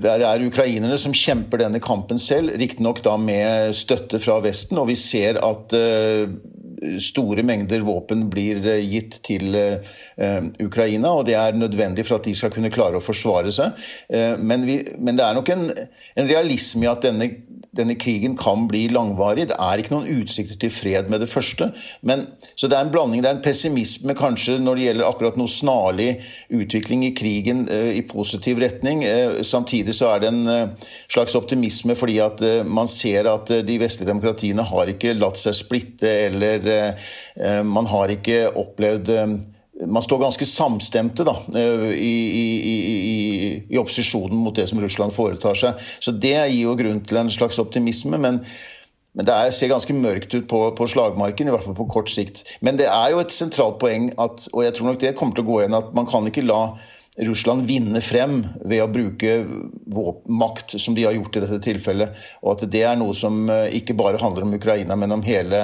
[0.00, 4.80] det er ukrainerne som kjemper denne kampen selv, riktignok da med støtte fra Vesten.
[4.80, 5.74] Og vi ser at
[7.02, 9.52] store mengder våpen blir gitt til
[10.64, 13.76] Ukraina, og det er nødvendig for at de skal kunne klare å forsvare seg.
[14.40, 17.28] Men, vi, men det er nok en, en realisme i at denne
[17.76, 19.46] denne krigen kan bli langvarig.
[19.50, 21.70] Det er ikke noen utsikter til fred med det første.
[22.06, 22.26] Men,
[22.58, 23.22] så det er en blanding.
[23.22, 26.08] Det er en pessimisme kanskje når det gjelder akkurat noe snarlig
[26.56, 29.04] utvikling i krigen eh, i positiv retning.
[29.06, 33.52] Eh, samtidig så er det en eh, slags optimisme fordi at eh, man ser at
[33.54, 36.69] eh, de vestlige demokratiene har ikke latt seg splitte, eller eh,
[37.66, 39.10] man har ikke opplevd
[39.86, 42.74] man står ganske samstemte da, eh, i, i, i,
[43.70, 45.80] i, opposisjonen mot det som Russland foretar seg.
[46.02, 48.18] Så Det gir jo grunn til en slags optimisme.
[48.18, 48.42] men,
[49.12, 52.10] men det er, ser ganske mørkt ut på, på, slagmarken, i hvert fall på kort
[52.12, 52.44] sikt.
[52.60, 55.46] Men det er jo et sentralt poeng, at, og jeg tror nok det kommer til
[55.46, 56.62] å gå igjen, at man kan ikke la
[57.18, 59.40] Russland vinne frem ved å bruke
[60.30, 62.20] makt, som de har gjort i dette tilfellet.
[62.44, 65.60] Og at det er noe som eh, ikke bare handler om Ukraina, men om hele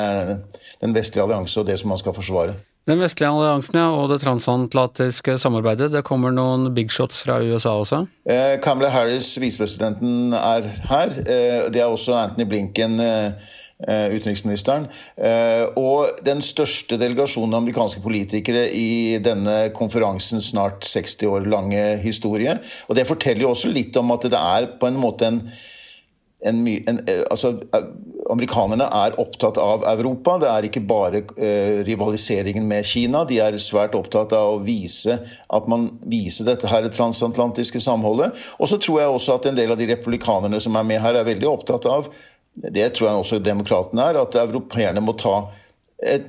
[0.82, 2.56] den vestlige allianse og det som man skal forsvare.
[2.86, 5.88] Den vestlige alliansen ja, og det transatlantiske samarbeidet.
[5.90, 8.04] Det kommer noen big shots fra USA også?
[8.30, 11.16] Eh, Kamala Harris, visepresidenten, er her.
[11.26, 14.86] Eh, det er også Anthony Blinken, eh, eh utenriksministeren.
[15.20, 21.84] Eh, og den største delegasjonen av amerikanske politikere i denne konferansens snart 60 år lange
[22.00, 22.56] historie.
[22.88, 25.42] Og det forteller jo også litt om at det er på en måte en
[26.44, 27.86] en, en, eh, altså, eh,
[28.30, 30.34] Amerikanerne er opptatt av Europa.
[30.42, 33.22] Det er ikke bare eh, rivaliseringen med Kina.
[33.24, 35.14] De er svært opptatt av å vise
[35.46, 38.34] at man viser dette her transatlantiske samholdet.
[38.58, 41.14] Og så tror jeg også at en del av de republikanerne som er med her,
[41.14, 42.10] er veldig opptatt av
[42.56, 45.38] det tror jeg også demokratene er, at europeerne må ta
[46.04, 46.26] et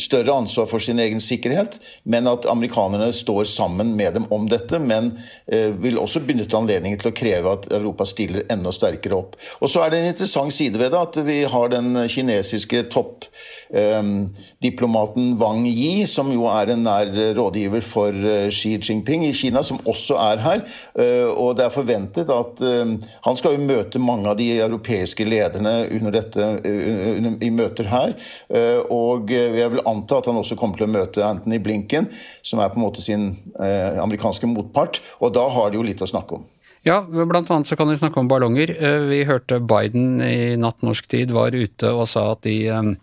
[0.00, 1.76] større ansvar for sin egen sikkerhet,
[2.08, 4.78] men at amerikanerne står sammen med dem om dette.
[4.80, 5.12] Men
[5.46, 9.36] eh, vil også benytte anledningen til å kreve at Europa stiller enda sterkere opp.
[9.60, 13.28] Og så er det en interessant side ved det at vi har den kinesiske topp
[14.60, 19.62] diplomaten Wang Yi, som jo er en nær rådgiver for eh, Xi Jinping i Kina,
[19.66, 20.64] som også er her.
[20.98, 25.24] Eh, og det er forventet at ehm, Han skal jo møte mange av de europeiske
[25.28, 28.14] lederne under dette, under, i møter her.
[28.48, 32.10] Eh, og jeg vil anta at han også kommer til å møte Anthony Blinken,
[32.42, 33.30] som er på en måte sin
[33.60, 35.00] amerikanske motpart.
[35.20, 36.48] Og da har de jo litt å snakke om.
[36.86, 38.72] Ja, blant annet så kan vi snakke om ballonger.
[39.10, 42.94] Vi hørte Biden i natt norsk tid var ute og sa at de ehm,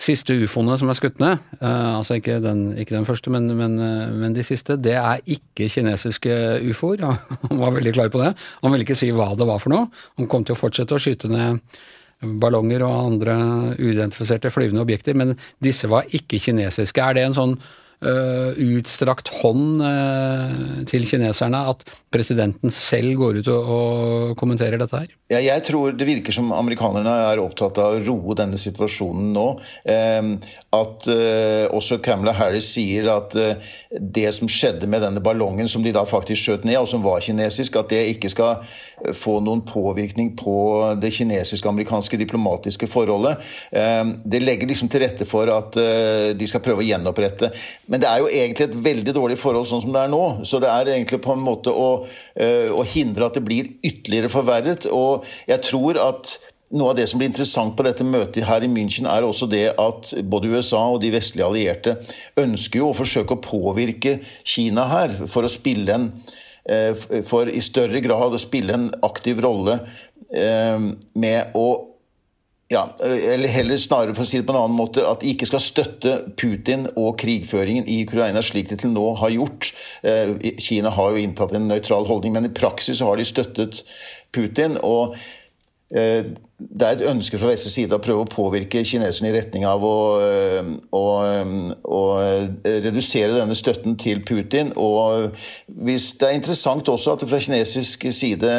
[0.00, 3.76] siste ufoene som er skutt ned, uh, altså ikke den, ikke den første, men, men,
[3.76, 6.34] uh, men, de siste, det er ikke kinesiske
[6.72, 7.04] ufoer.
[7.50, 8.34] Han var veldig klar på det.
[8.64, 9.90] Han ville ikke si hva det var for noe.
[10.20, 11.60] Han kom til å fortsette å skyte ned
[12.20, 13.34] ballonger og andre
[13.78, 17.00] uidentifiserte flyvende objekter, men disse var ikke kinesiske.
[17.00, 17.54] Er det en sånn
[18.04, 25.02] uh, utstrakt hånd uh, til kineserne at presidenten selv går ut og, og kommenterer dette
[25.02, 25.12] her?
[25.30, 29.46] Ja, jeg tror det virker som amerikanerne er opptatt av å roe denne situasjonen nå.
[29.86, 30.32] Um,
[30.74, 33.34] at uh, også Camilla Harris sier at
[33.90, 37.22] det som skjedde med denne ballongen som de da faktisk skjøt ned, og som var
[37.24, 40.54] kinesisk, at det ikke skal få noen påvirkning på
[41.00, 43.40] det kinesisk-amerikanske diplomatiske forholdet.
[43.70, 45.78] Det legger liksom til rette for at
[46.36, 47.50] de skal prøve å gjenopprette.
[47.90, 50.22] Men det er jo egentlig et veldig dårlig forhold sånn som det er nå.
[50.46, 54.86] Så det er egentlig på en måte å, å hindre at det blir ytterligere forverret.
[54.86, 56.36] og jeg tror at
[56.70, 59.72] noe av det som blir interessant på dette møtet her i München, er også det
[59.74, 61.96] at både USA og de vestlige allierte
[62.38, 66.06] ønsker jo å forsøke å påvirke Kina her for å spille en
[66.70, 66.94] eh,
[67.26, 69.80] For i større grad å spille en aktiv rolle
[70.30, 70.78] eh,
[71.18, 71.66] med å
[72.70, 75.48] ja, eller heller snarere for å si det på en annen måte, at de ikke
[75.50, 79.72] skal støtte Putin og krigføringen i Ukraina slik de til nå har gjort.
[80.06, 83.82] Eh, Kina har jo inntatt en nøytral holdning, men i praksis har de støttet
[84.30, 84.78] Putin.
[84.86, 85.16] og
[85.90, 86.30] eh,
[86.60, 89.82] det er et ønske fra vestlig side å prøve å påvirke kineserne i retning av
[89.82, 92.00] å, eh, å, eh, å,
[92.86, 94.74] redusere denne støtten til Putin.
[94.76, 95.34] Og
[95.66, 98.52] hvis det er interessant også at det fra kinesisk side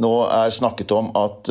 [0.00, 1.50] nå er snakket om at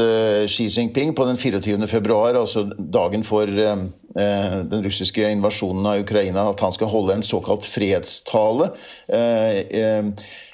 [0.49, 1.77] Xi Jinping på den 24.
[1.89, 7.67] februar, altså dagen for den russiske invasjonen av Ukraina, at han skal holde en såkalt
[7.69, 8.71] fredstale.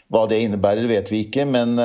[0.08, 1.80] Hva det innebærer, vet vi ikke, men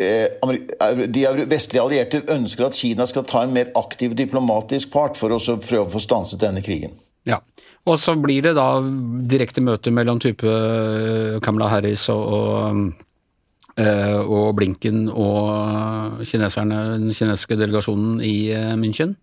[0.00, 5.34] Eh, de vestlige allierte ønsker at Kina skal ta en mer aktiv diplomatisk part for
[5.34, 6.96] å prøve å få stanset denne krigen.
[7.28, 7.42] Ja,
[7.84, 12.94] Og så blir det da direkte møte mellom type eh, Kamala Harris og,
[13.82, 19.16] og, eh, Blinken og kineserne, den kinesiske delegasjonen i München?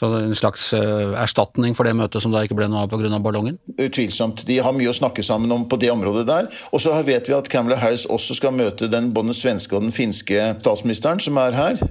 [0.00, 3.18] Så En slags uh, erstatning for det møtet som da ikke ble noe av pga.
[3.20, 3.58] ballongen?
[3.76, 4.46] Utvilsomt.
[4.48, 6.48] De har mye å snakke sammen om på det området der.
[6.72, 9.84] Og så vet vi at Camilla Harris også skal møte den, både den svenske og
[9.84, 11.82] den finske statsministeren som er her.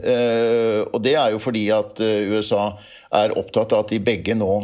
[0.89, 2.71] Og det er jo fordi at USA
[3.13, 4.55] er opptatt av at de begge nå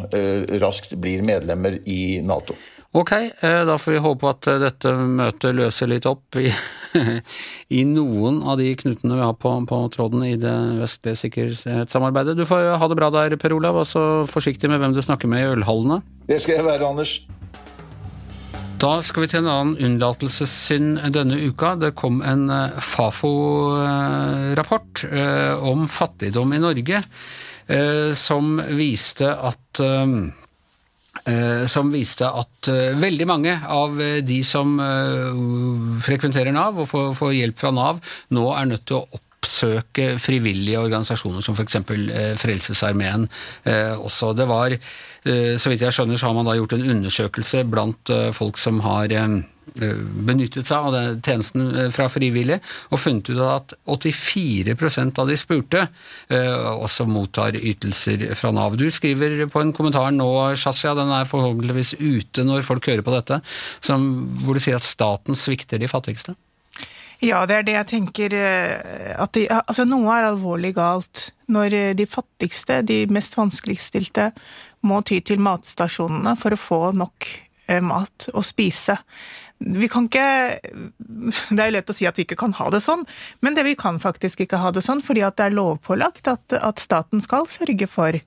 [0.63, 2.58] raskt blir medlemmer i Nato.
[2.98, 6.50] Ok, da får vi håpe at dette møtet løser litt opp i
[7.80, 12.38] i noen av de knutene vi har på, på tråden i det vestlige sikkerhetssamarbeidet.
[12.40, 15.28] Du får ha det bra der, Per Olav, og så forsiktig med hvem du snakker
[15.32, 15.98] med i ølhallene.
[16.30, 17.12] Det skal jeg være, Anders.
[18.82, 21.70] Da skal vi til en annen unnlatelsessynd denne uka.
[21.80, 30.45] Det kom en eh, Fafo-rapport eh, om fattigdom i Norge eh, som viste at Eh,
[31.68, 34.76] som viste at eh, veldig mange av eh, de som
[36.06, 38.02] frekventerer Nav og får, hjelp fra Nav,
[38.36, 41.78] nå er nødt til å oppsøke frivillige organisasjoner som f.eks.
[42.42, 43.28] Frelsesarmeen
[44.02, 44.32] også.
[44.34, 44.74] Det var,
[45.22, 49.14] så vidt jeg skjønner, så har man da gjort en undersøkelse blant folk som har
[49.14, 49.36] Eh,
[49.76, 52.62] benyttet seg av den tjenesten eh, fra frivillige,
[52.92, 58.78] og funnet ut at 84% av de spurte eh, også mottar ytelser fra Nav.
[58.80, 63.16] Du skriver på en kommentar nå, Shazia, den er forhåpentligvis ute når folk hører på
[63.16, 63.42] dette,
[63.84, 64.08] som,
[64.46, 66.38] hvor du sier at staten svikter de fattigste?
[67.24, 68.34] Ja, det er det jeg tenker.
[69.24, 74.30] At de, altså noe er alvorlig galt når de fattigste, de mest vanskeligstilte,
[74.86, 77.32] må ty til matstasjonene for å få nok
[77.82, 78.98] mat å spise
[79.60, 82.82] vi kan ikke Det er jo lett å si at vi ikke kan ha det
[82.84, 83.06] sånn,
[83.46, 86.58] men det vi kan faktisk ikke ha det sånn, fordi at det er lovpålagt at,
[86.60, 88.20] at staten skal sørge for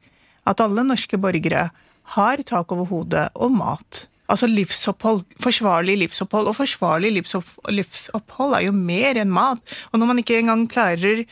[0.49, 1.69] at alle norske borgere
[2.17, 4.07] har tak over hodet og mat.
[4.29, 6.51] Altså livsopphold, forsvarlig livsopphold.
[6.51, 9.61] Og forsvarlig livsopphold er jo mer enn mat.
[9.93, 11.25] Og når man ikke engang klarer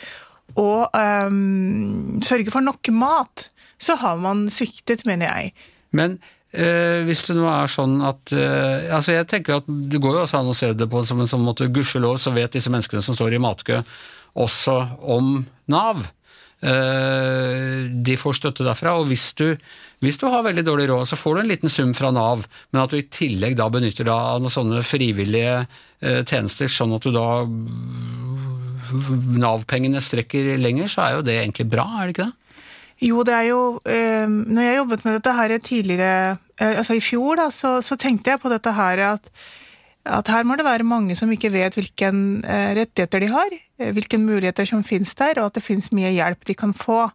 [0.57, 3.49] å um, sørge for nok mat,
[3.81, 5.53] så har man sviktet, mener jeg.
[5.97, 6.17] Men
[6.57, 10.21] Eh, hvis det nå er sånn at eh, altså Jeg tenker at det går jo
[10.23, 13.05] også an å se det på som en sånn måte Gudskjelov så vet disse menneskene
[13.05, 13.83] som står i matkø,
[14.41, 14.77] også
[15.17, 15.35] om
[15.73, 16.01] Nav.
[16.65, 18.95] Eh, de får støtte derfra.
[19.01, 19.51] Og hvis du,
[20.05, 22.83] hvis du har veldig dårlig råd, så får du en liten sum fra Nav, men
[22.83, 27.05] at du i tillegg da benytter deg av noen sånne frivillige eh, tjenester, sånn at
[27.05, 27.29] du da
[29.37, 32.43] Nav-pengene strekker lenger, så er jo det egentlig bra, er det ikke det?
[33.05, 37.37] Jo, det er jo eh, Når jeg jobbet med dette her tidligere, altså i fjor,
[37.41, 39.31] da, så, så, tenkte jeg på dette her at,
[40.09, 43.93] at her må det være mange som ikke vet hvilke eh, rettigheter de har, eh,
[43.97, 47.11] hvilke muligheter som finnes der, og at det finnes mye hjelp de kan få.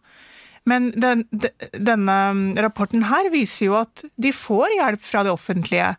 [0.69, 1.25] Men den,
[1.73, 5.95] denne mm, rapporten her viser jo at de får hjelp fra det offentlige.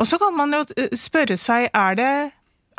[0.00, 0.62] Og så kan man jo
[0.96, 2.14] spørre seg er det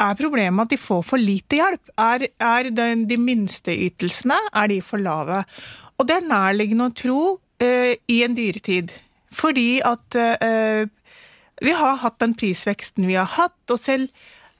[0.01, 1.93] er problemet at de får for lite hjelp.
[1.99, 5.43] Er, er den, de minste ytelsene er for lave?
[5.99, 8.93] Og det er nærliggende å tro uh, i en dyretid.
[9.31, 10.85] Fordi at eh,
[11.61, 14.09] vi har hatt den prisveksten vi har hatt, og selv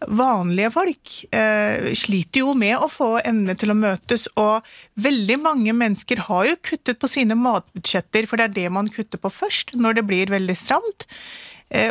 [0.02, 4.66] vanlige folk eh, sliter jo med å få endene til å møtes, og
[5.02, 9.22] veldig mange mennesker har jo kuttet på sine matbudsjetter, for det er det man kutter
[9.22, 11.10] på først når det blir veldig stramt.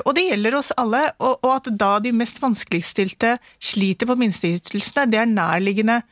[0.05, 5.23] Og det gjelder oss alle, og at da de mest vanskeligstilte sliter på minsteytelsene, det
[5.23, 6.03] er nærliggende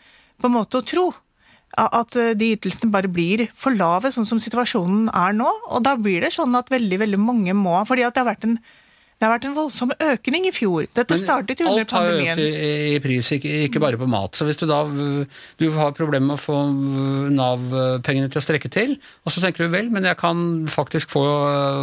[0.41, 1.05] på en måte å tro
[1.79, 5.49] at eh, de ytelsene bare blir for lave, sånn som situasjonen er nå.
[5.71, 8.49] Og da blir det sånn at veldig veldig mange må fordi at det har vært
[8.49, 8.59] en
[9.19, 10.85] det har vært en voldsom økning i fjor.
[10.95, 12.37] Dette Men startet under pandemien.
[12.37, 14.39] Alt har økt i, pris, ikke, ikke, bare på mat.
[14.39, 14.85] Så hvis du da
[15.59, 16.59] du har problemer med å få
[17.35, 18.95] Nav-pengene til å strekke til,
[19.27, 21.25] og så tenker du vel, men jeg kan faktisk få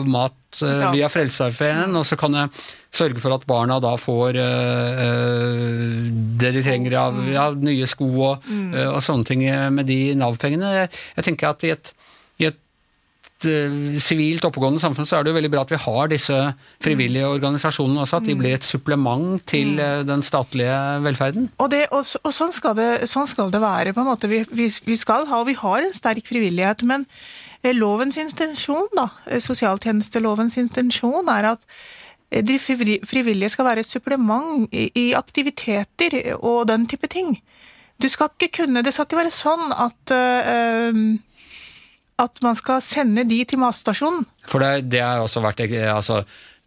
[0.08, 2.54] mat uh, via Frelsesarmeen, og så kan jeg
[2.96, 6.08] sørge for at barna da får uh,
[6.40, 9.44] det de trenger av ja, nye sko og, uh, og, sånne ting
[9.76, 10.72] med de Nav-pengene.
[10.86, 11.92] Jeg, jeg tenker at i et
[13.50, 16.38] Eh, sivilt oppegående samfunn så er det jo veldig bra at vi har disse
[16.84, 19.82] frivillige organisasjonene også, at de blir et supplement til mm.
[19.86, 21.50] eh, den statlige velferden.
[21.58, 23.96] Og, det, og, og sånn, skal det, sånn, skal det, være.
[23.96, 24.32] på en måte.
[24.32, 26.86] Vi, vi, vi, skal ha, og vi har en sterk frivillighet.
[26.88, 27.06] Men
[27.62, 29.10] eh, lovens intensjon, da,
[29.44, 31.70] sosialtjenestelovens intensjon, er at
[32.46, 37.38] de frivillige skal være et supplement i aktiviteter og den type ting.
[38.02, 40.98] Du skal ikke kunne, Det skal ikke være sånn at øh,
[42.22, 44.24] at man skal sende de til matstasjonen.
[44.48, 46.22] For det, det har også vært altså,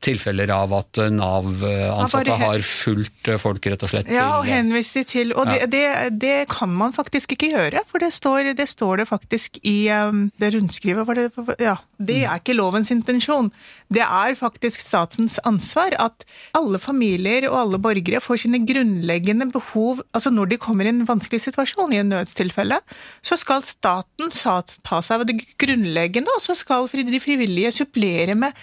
[0.04, 5.32] tilfeller av at Nav-ansatte har fulgt folk rett og slett Ja, og henvist de til
[5.34, 5.66] Og ja.
[5.66, 9.58] det, det, det, kan man faktisk ikke gjøre, for det står det, står det faktisk
[9.66, 11.08] i um, det rundskrivet.
[11.18, 13.50] Det, ja, det er ikke lovens intensjon.
[13.90, 20.02] Det er faktisk statens ansvar at alle familier og alle borgere får sine grunnleggende behov
[20.14, 22.78] Altså når de kommer i en vanskelig situasjon, i en nødstilfelle,
[23.24, 28.54] så skal staten ta seg av det grunnleggende, og så skal de frivillige supplere med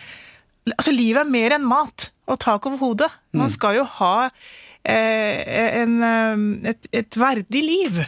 [0.74, 3.12] Altså, livet er mer enn mat og tak over hodet.
[3.36, 3.54] Man mm.
[3.54, 8.02] skal jo ha eh, en, eh, et, et verdig liv.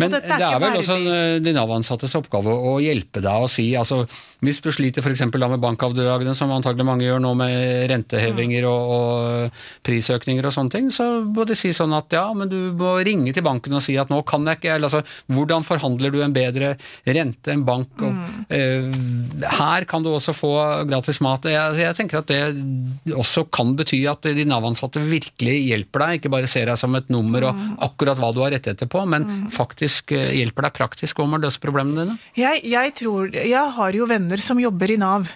[0.00, 3.68] Men det er, er vel også en, de Nav-ansattes oppgave å hjelpe deg å si
[3.78, 4.02] altså
[4.44, 5.24] Hvis du sliter f.eks.
[5.32, 10.90] med bankavdragene, som antagelig mange gjør nå med rentehevinger og, og, prisøkninger og sånne ting,
[10.92, 13.96] så må de si sånn at ja, men du må ringe til banken og si
[14.00, 18.04] at nå kan jeg ikke eller altså Hvordan forhandler du en bedre rente enn bank?
[18.04, 18.44] Og, mm.
[18.52, 20.52] uh, her kan du også få
[20.88, 21.48] gratis mat.
[21.50, 26.32] Jeg, jeg tenker at det også kan bety at de Nav-ansatte virkelig hjelper deg, ikke
[26.32, 27.76] bare ser deg som et nummer og mm.
[27.88, 29.42] akkurat hva du har rettigheter på, men mm.
[29.54, 32.20] faktisk faktisk eh, hjelper deg praktisk om å løse problemene dine?
[32.36, 35.28] Jeg, jeg, tror, jeg har jo venner som jobber i Nav.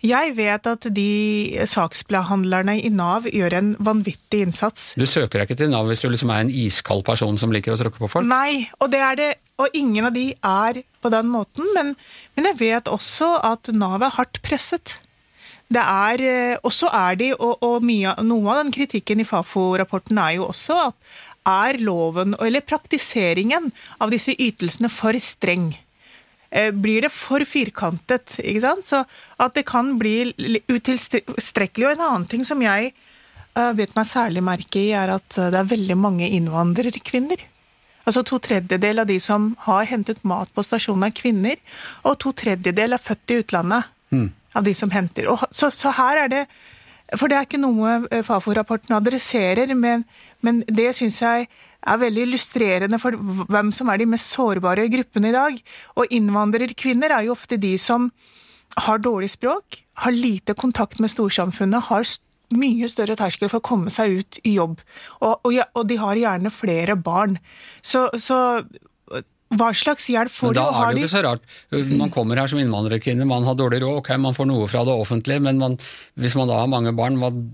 [0.00, 4.94] Jeg vet at de saksbehandlerne i Nav gjør en vanvittig innsats.
[4.96, 7.74] Du søker deg ikke til Nav hvis du liksom er en iskald person som liker
[7.74, 8.28] å tråkke på folk?
[8.28, 9.30] Nei, og det er det.
[9.60, 11.68] Og ingen av de er på den måten.
[11.76, 11.92] Men,
[12.36, 15.00] men jeg vet også at Nav er hardt presset.
[15.70, 19.26] Det er, eh, og så er de, og, og mye, noe av den kritikken i
[19.28, 20.96] Fafo-rapporten er jo også at,
[21.50, 25.72] er loven, eller praktiseringen av disse ytelsene for streng?
[26.50, 28.38] Eh, blir det for firkantet?
[28.42, 28.86] ikke sant?
[28.86, 29.04] Så
[29.38, 30.32] at det kan bli
[30.70, 31.86] utilstrekkelig.
[31.86, 32.90] Og en annen ting som jeg
[33.54, 37.46] uh, vet meg særlig merke i, er at det er veldig mange innvandrerkvinner.
[38.08, 41.56] Altså To tredjedel av de som har hentet mat på stasjonen, er kvinner.
[42.02, 44.28] Og to tredjedel er født i utlandet mm.
[44.58, 45.30] av de som henter.
[45.30, 46.44] Og så, så her er det
[47.18, 50.04] for det er ikke noe eh, Fafo-rapporten adresserer, men,
[50.46, 51.48] men det syns jeg
[51.80, 53.16] er veldig illustrerende for
[53.50, 55.60] hvem som er de mest sårbare gruppene i dag.
[55.96, 58.10] Og innvandrerkvinner er jo ofte de som
[58.86, 62.04] har dårlig språk, har lite kontakt med storsamfunnet, har
[62.50, 64.78] mye større terskel for å komme seg ut i jobb.
[65.20, 67.38] Og, og, og de har gjerne flere barn.
[67.82, 68.38] Så, så
[69.50, 70.60] hva slags hjelp får de?
[70.60, 71.46] Da er det jo ikke så rart.
[71.98, 74.94] Man kommer her som innvandrerkvinne, man har dårlig råd, ok, man får noe fra det
[74.94, 75.74] offentlige, men man,
[76.22, 77.48] hvis man da har mange barn, man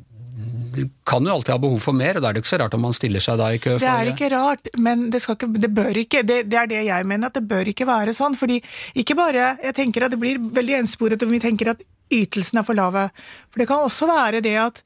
[1.09, 2.85] kan jo alltid ha behov for mer, og da er det ikke så rart om
[2.85, 3.77] man stiller seg da i kø.
[3.81, 7.09] Det er ikke rart, men det, ikke, det bør ikke, det, det, er det jeg
[7.09, 8.37] mener, at det bør ikke være sånn.
[8.37, 8.61] fordi
[8.99, 12.69] ikke bare, jeg tenker at det blir veldig ensporet om vi tenker at ytelsene er
[12.69, 13.09] for lave.
[13.51, 14.83] For det kan også være det at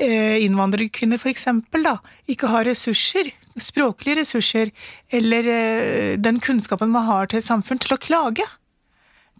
[0.00, 1.48] eh, innvandrerkvinner f.eks.
[2.32, 4.70] ikke har ressurser språklige ressurser
[5.14, 8.46] eller eh, den kunnskapen man har til samfunn, til å klage.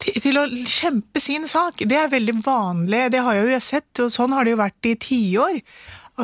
[0.02, 1.84] Til, å kjempe sin sak.
[1.86, 4.88] Det er veldig vanlig, det har jeg jo sett, og sånn har det jo vært
[4.90, 5.60] i tiår.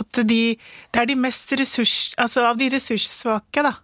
[0.00, 0.42] At de,
[0.90, 1.94] det er de mest ressurs...
[2.20, 3.76] Altså av de ressurssvake, da,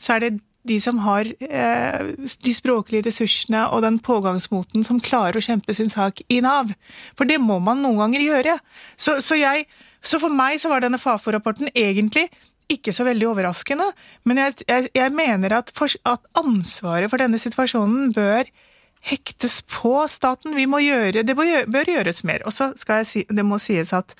[0.00, 0.32] så er det
[0.66, 5.92] de som har eh, de språklige ressursene og den pågangsmoten som klarer å kjempe sin
[5.92, 6.72] sak i Nav.
[7.18, 8.56] For det må man noen ganger gjøre.
[8.98, 9.68] Så, så, jeg,
[10.02, 12.26] så for meg så var denne Fafo-rapporten egentlig
[12.72, 13.84] ikke så veldig overraskende,
[14.26, 18.48] men jeg, jeg, jeg mener at, for, at, ansvaret for denne situasjonen bør
[19.06, 20.56] hektes på staten.
[20.56, 22.42] Vi må gjøre, det bør, gjøres mer.
[22.46, 24.16] Og så skal jeg si, det må sies at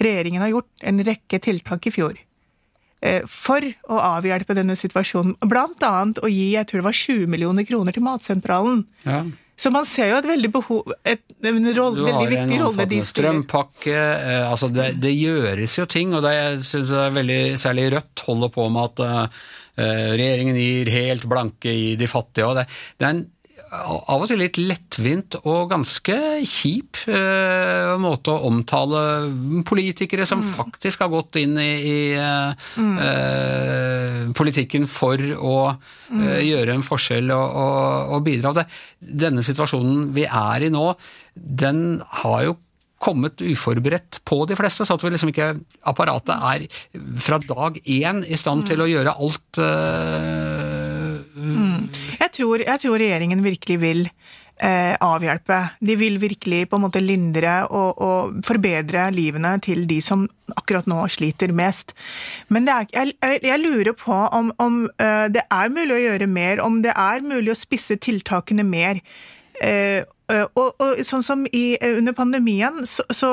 [0.00, 2.16] regjeringen har gjort en rekke tiltak i fjor
[3.04, 5.36] eh, for å avhjelpe denne situasjonen.
[5.44, 8.84] Blant annet å gi jeg tror det var 20 millioner kroner til Matsentralen.
[9.04, 9.24] Ja.
[9.60, 13.10] Så man ser jo et veldig behov et, en roll, veldig viktig rolle de spiller.
[13.10, 17.90] Strømpakke, eh, altså det, det, gjøres jo ting, og det jeg synes er veldig, særlig
[17.92, 19.42] Rødt holder på med at uh,
[20.16, 22.48] regjeringen gir helt blanke i de fattige.
[22.48, 22.64] og det,
[22.96, 23.22] det er en
[23.70, 26.16] av og til litt lettvint og ganske
[26.48, 29.02] kjip eh, måte å omtale
[29.68, 30.48] politikere som mm.
[30.56, 32.96] faktisk har gått inn i, i mm.
[33.04, 36.24] eh, politikken for å mm.
[36.24, 38.54] eh, gjøre en forskjell og, og, og bidra.
[38.58, 38.66] Det,
[39.26, 40.88] denne situasjonen vi er i nå,
[41.34, 42.58] den har jo
[43.00, 45.54] kommet uforberedt på de fleste, så at vi liksom ikke
[45.88, 46.66] apparatet er
[47.24, 50.69] fra dag én i stand til å gjøre alt eh, Mm.
[52.20, 54.02] Jeg, tror, jeg, tror, regjeringen virkelig vil
[54.60, 55.58] eh, avhjelpe.
[55.80, 60.26] De vil virkelig på en måte lindre og, og, forbedre livene til de som
[60.56, 61.94] akkurat nå sliter mest.
[62.48, 66.64] Men er, jeg, jeg, lurer på om, om uh, det er mulig å gjøre mer,
[66.64, 69.00] om det er mulig å spisse tiltakene mer.
[69.60, 73.30] Eh, og, og, sånn som i, under pandemien, så, så,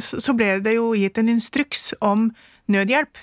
[0.00, 2.30] så ble det jo gitt en instruks om
[2.72, 3.20] nødhjelp.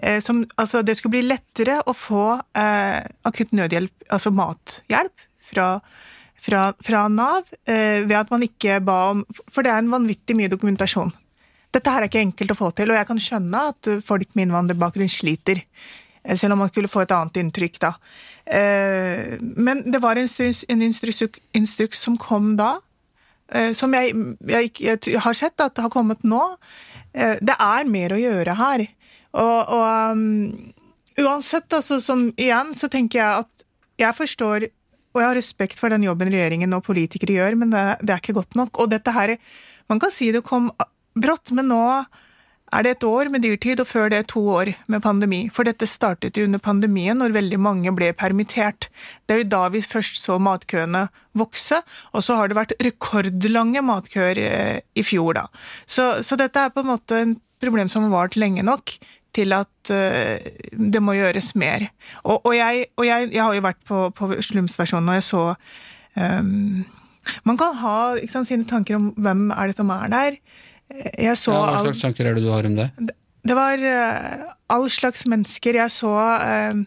[0.00, 2.24] Eh, som, altså det skulle bli lettere å få
[2.56, 5.66] eh, akutt nødhjelp, altså mathjelp, fra,
[6.40, 10.36] fra, fra Nav eh, ved at man ikke ba om For det er en vanvittig
[10.38, 11.10] mye dokumentasjon.
[11.74, 14.48] Dette her er ikke enkelt å få til, og jeg kan skjønne at folk med
[14.48, 15.62] innvandrerbakgrunn sliter.
[16.24, 17.94] Eh, selv om man skulle få et annet inntrykk da.
[18.44, 22.76] Eh, men det var en instruks, en instruks, instruks som kom da,
[23.52, 24.14] eh, som jeg,
[24.48, 26.42] jeg, jeg, har sett at har kommet nå.
[27.10, 28.84] Det er mer å gjøre her.
[29.38, 30.72] Og, og um,
[31.20, 33.66] uansett, altså, som igjen, så tenker jeg at
[34.00, 34.70] jeg forstår
[35.10, 38.22] og jeg har respekt for den jobben regjeringen og politikere gjør, men det, det er
[38.22, 38.78] ikke godt nok.
[38.78, 39.36] Og dette her
[39.90, 40.68] Man kan si det kom
[41.18, 41.82] brått, men nå
[42.70, 45.40] er det et år med dyrtid, og før det to år med pandemi.
[45.50, 48.86] For dette startet jo under pandemien, når veldig mange ble permittert.
[49.26, 51.80] Det er jo da vi først så matkøene vokse,
[52.14, 55.48] og så har det vært rekordlange matkøer eh, i fjor, da.
[55.90, 58.94] Så, så dette er på en måte en problem som har vart lenge nok
[59.36, 60.36] til at uh,
[60.94, 61.86] det må gjøres mer.
[62.22, 65.44] Og, og, jeg, og jeg, jeg, har jo vært på, på Slumstasjonen, og jeg så
[66.16, 66.84] um,
[67.46, 67.96] Man kan ha
[68.32, 70.38] sant, sine tanker om hvem er det som er der.
[71.14, 72.90] Jeg så ja, Hva slags tanker er det du har om det?
[72.98, 73.16] Det,
[73.46, 75.78] det var uh, all slags mennesker.
[75.82, 76.80] Jeg så uh,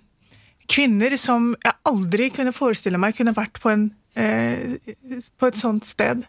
[0.72, 6.24] kvinner som jeg aldri kunne forestille meg kunne vært på, en, på et sånt sted.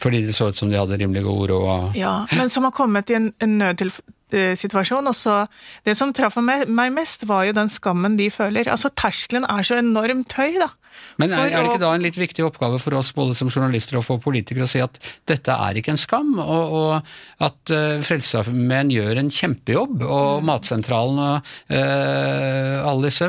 [0.00, 1.98] Fordi det så ut som de hadde rimelig god råd?
[1.98, 3.58] Ja, men som har kommet i en, en
[4.32, 5.06] nødsituasjon.
[5.06, 5.46] Og så
[5.84, 8.70] Det som traff meg mest, var jo den skammen de føler.
[8.70, 10.68] Altså Terskelen er så enormt høy, da.
[11.20, 13.98] Men er, er, det ikke da en litt viktig oppgave for oss både som journalister
[13.98, 14.96] og for politikere å si at
[15.28, 20.48] dette er ikke en skam, og, og at uh, Frelsesarmeen gjør en kjempejobb, og mm.
[20.48, 23.28] Matsentralen og uh, alle disse,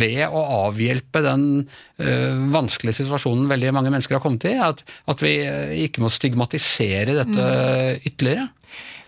[0.00, 5.24] ved å avhjelpe den uh, vanskelige situasjonen veldig mange mennesker har kommet i, at, at
[5.24, 5.36] vi
[5.86, 8.08] ikke må stigmatisere dette mm.
[8.10, 8.50] ytterligere?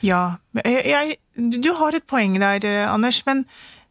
[0.07, 0.23] Ja,
[0.65, 3.45] jeg, du har et poeng der, Anders, men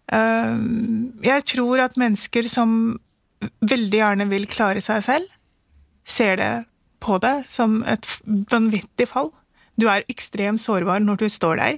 [0.09, 2.71] jeg tror at mennesker som
[3.41, 5.35] veldig gjerne vil klare seg selv,
[6.07, 6.53] ser det
[7.03, 9.31] på det som et vanvittig fall.
[9.79, 11.77] Du er ekstremt sårbar når du står der,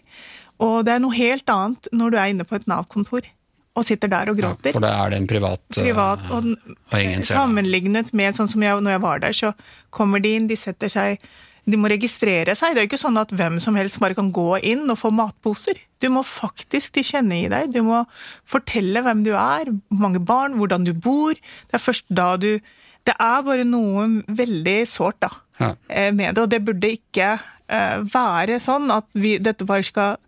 [0.62, 3.28] og det er noe helt annet når du er inne på et Nav-kontor
[3.72, 4.74] og sitter der og gråter.
[4.74, 6.50] Ja, for da er det en privat, privat og,
[6.92, 9.54] og Sammenlignet med sånn som jeg, når jeg var der, så
[9.96, 11.24] kommer de inn, de setter seg
[11.72, 12.74] de må registrere seg.
[12.74, 15.12] Det er jo ikke sånn at hvem som helst bare kan gå inn og få
[15.16, 15.80] matposer.
[16.02, 17.72] Du må faktisk tilkjennegi deg.
[17.74, 18.04] Du må
[18.50, 21.34] fortelle hvem du er, mange barn, hvordan du bor.
[21.36, 22.54] Det er først da du
[23.02, 25.72] Det er bare noe veldig sårt, da, ja.
[25.90, 26.44] Eh, med det.
[26.44, 30.20] Og det burde ikke uh, være sånn at vi, dette bare skal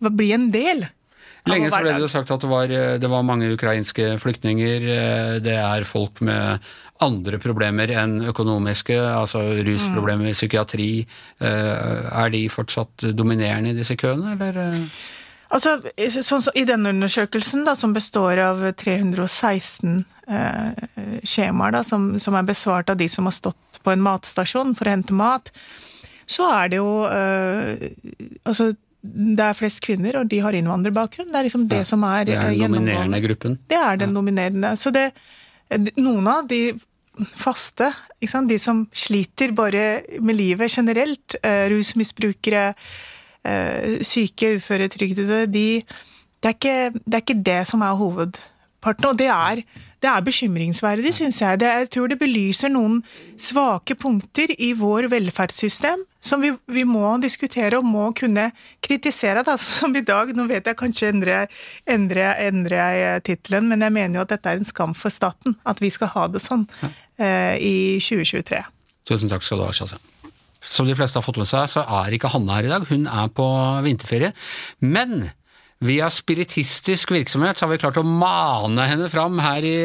[0.00, 0.86] bli en del
[1.50, 2.70] Lenge så ble det sagt at det var,
[3.02, 4.84] det var, mange ukrainske flyktninger.
[4.94, 6.62] Eh, det er folk med
[7.02, 10.36] andre problemer enn økonomiske, altså rusproblemer, mm.
[10.36, 10.92] psykiatri.
[11.42, 14.86] Eh, er de fortsatt dominerende i disse køene, eller?
[15.52, 15.76] Altså,
[16.24, 19.98] sånn, I denne undersøkelsen, da, som består av 316
[20.32, 24.72] eh, skjemaer da, som, som, er besvart av de som har stått på en matstasjon
[24.78, 25.52] for å hente mat,
[26.30, 27.90] så er det jo eh,
[28.48, 28.72] Altså,
[29.02, 31.32] det er flest kvinner, og de har innvandrerbakgrunn.
[31.32, 33.22] Det er liksom det som er, Det er eh, den dominerende gjennomgående.
[33.26, 33.58] gruppen.
[33.68, 34.72] Det er den dominerende.
[34.78, 35.08] Så det,
[35.98, 36.62] noen av de
[37.20, 37.90] faste,
[38.48, 42.74] de som sliter bare med livet generelt, eh, rusmisbrukere,
[43.44, 45.82] eh, syke, uføretrygdede, de,
[46.42, 47.94] det, er ikke, det er ikke det som er
[48.82, 49.08] hovedparten.
[49.08, 49.62] Og det er,
[50.02, 51.60] det er bekymringsverdig, syns jeg.
[51.60, 53.02] Det, jeg tror det belyser noen
[53.38, 59.42] svake punkter i vår velferdssystem som vi, vi må diskutere og må kunne kritisere.
[59.42, 59.56] Da.
[59.62, 61.48] Som i dag, nå vet jeg kanskje endrer
[61.86, 65.56] endre, endre jeg tittelen, men jeg mener jo at dette er en skam for staten.
[65.66, 66.68] At vi skal ha det sånn
[67.18, 68.62] eh, i 2023.
[69.08, 69.98] Tusen takk skal du ha, Shazia.
[70.62, 72.86] Som de fleste har fått med seg, så er ikke Hanne her i dag.
[72.86, 73.46] Hun er på
[73.82, 74.30] vinterferie.
[74.78, 75.32] Men
[75.82, 79.76] via spiritistisk virksomhet så har vi klart å mane henne fram her i,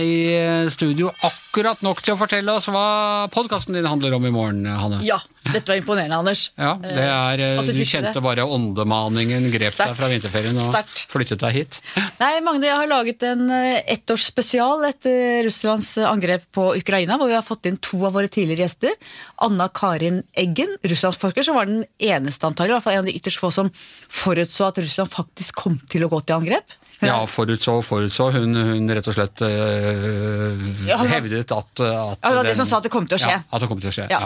[0.00, 1.41] i studio akkurat
[1.82, 5.02] nok til å fortelle oss hva podkasten din handler om i morgen, Hanne.
[5.04, 5.18] Ja,
[5.52, 6.52] dette var imponerende, Anders.
[6.56, 8.22] Ja, det er, At du du kjente det.
[8.22, 11.06] bare åndemaningen grep deg fra vinterferien og Sterkt.
[11.12, 11.80] flyttet deg hit.
[12.20, 17.28] Nei, Magne, jeg har laget en eh, ettårsspesial etter Russlands eh, angrep på Ukraina, hvor
[17.28, 18.96] vi har fått inn to av våre tidligere gjester.
[19.44, 23.18] Anna Karin Eggen, russlandsforsker, som var den eneste antallet, i hvert fall en av de
[23.18, 23.68] ytterst få som
[24.08, 26.78] forutså at Russland faktisk kom til å gå til angrep.
[27.02, 28.28] Ja, forutså og forutså.
[28.34, 32.68] Hun, hun rett og slett øh, Ja, hevdet at, at Ja, det var det som
[32.68, 33.32] sa at det kom til å skje.
[33.34, 34.06] Ja, at det kom til å skje.
[34.12, 34.20] Ja.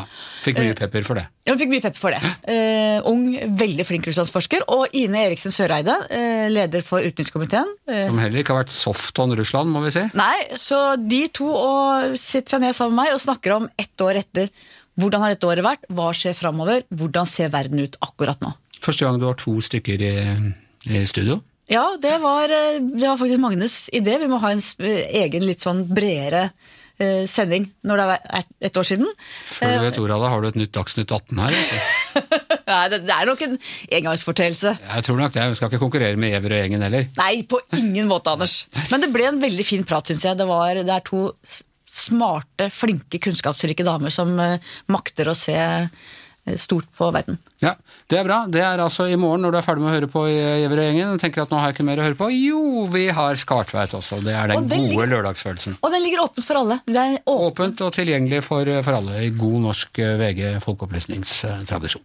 [0.44, 1.26] Fikk mye pepper for det.
[1.46, 2.32] Ja, Hun fikk mye pepper for det.
[2.46, 3.26] Uh, ung,
[3.60, 4.66] veldig flink russlandsforsker.
[4.76, 7.72] Og Ine Eriksen Søreide, uh, leder for utenrikskomiteen.
[7.88, 10.04] Uh, Som heller ikke har vært soft on Russland, må vi si.
[10.18, 14.04] Nei, så de to og sitter seg ned sammen med meg og snakker om ett
[14.04, 14.52] år etter.
[14.96, 15.82] Hvordan har dette året vært?
[15.92, 16.86] Hva skjer framover?
[16.88, 18.54] Hvordan ser verden ut akkurat nå?
[18.84, 20.14] Første gang du har to stykker i,
[20.88, 21.40] i studio.
[21.70, 24.18] Ja, det var, eh, det var faktisk Magnes idé.
[24.22, 24.62] Vi må ha en
[25.22, 26.50] egen litt sånn bredere
[27.02, 29.08] eh, sending når det er et, et år siden.
[29.50, 31.58] Før du vet ordet av det, har du et nytt Dagsnytt 18 her.
[32.70, 33.58] Nei, det, det er nok en
[33.98, 34.76] engangsforteelse.
[34.78, 35.48] Jeg tror nok det.
[35.52, 37.08] Vi skal ikke konkurrere med Ever og gjengen heller.
[37.18, 38.60] Nei, på ingen måte, Anders.
[38.92, 40.38] Men det ble en veldig fin prat, syns jeg.
[40.38, 41.28] Det, var, det er to
[41.96, 44.58] smarte, flinke, kunnskapsrike damer som eh,
[44.92, 45.56] makter å se
[46.62, 47.38] stort på verden.
[47.60, 47.74] Ja,
[48.08, 48.46] Det er bra.
[48.46, 50.36] Det er altså i morgen når du er ferdig med å høre på i
[50.66, 51.12] og gjengen.
[51.14, 52.28] og tenker at nå har jeg ikke mer å høre på.
[52.30, 54.20] Jo, vi har Skartveit også.
[54.22, 55.78] Det er den Og den gode ligger- lørdagsfølelsen.
[55.82, 56.80] Og den ligger åpent for alle.
[56.86, 62.02] Det er åpent, Åpent og tilgjengelig for, for alle i god norsk eh, VG folkeopplysningstradisjon.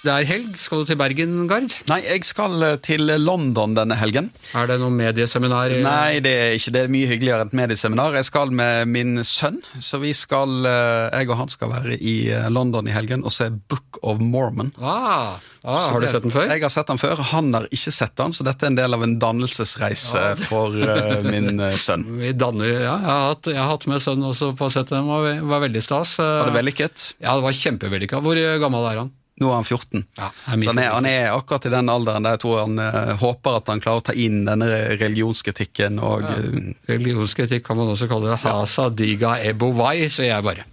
[0.00, 0.54] Det er helg.
[0.56, 1.74] Skal du til Bergen, Gard?
[1.90, 4.30] Nei, jeg skal eh, til London denne helgen.
[4.56, 5.74] Er det noe medieseminar?
[5.84, 6.78] Nei, det er ikke det.
[6.80, 8.14] Det er mye hyggeligere enn et medieseminar.
[8.16, 12.14] Jeg skal med min sønn, så vi skal, eh, jeg og han skal være i
[12.32, 14.72] eh, London i helgen og se Book of Mormon.
[14.80, 15.36] Ah,
[15.68, 16.48] ah, har du det- sett den før?
[16.48, 17.20] Jeg har sett den før.
[17.34, 21.20] Han har ikke sett den, så dette er en del av en dannelsesreise for eh,
[21.28, 22.08] min sønn.
[22.24, 24.96] Vi danner, ja, jeg har, hatt, jeg har hatt med sønnen også på å sette
[24.96, 25.12] den.
[25.12, 26.16] Var, ve- var veldig stas.
[26.24, 27.10] Var det vellykket?
[27.20, 28.24] Ja, det var kjempevellykka.
[28.24, 29.16] Hvor gammel er han?
[29.40, 30.02] Nå er han 14.
[30.18, 32.80] Ja, er så han er, han er akkurat i den alderen der jeg tror han
[32.80, 34.68] uh, håper at han klarer å ta inn denne
[35.00, 38.40] religionskritikken og eh, Religionskritikk kan man også kalle det.
[38.44, 40.66] Hasa diga ebowai, så jeg bare.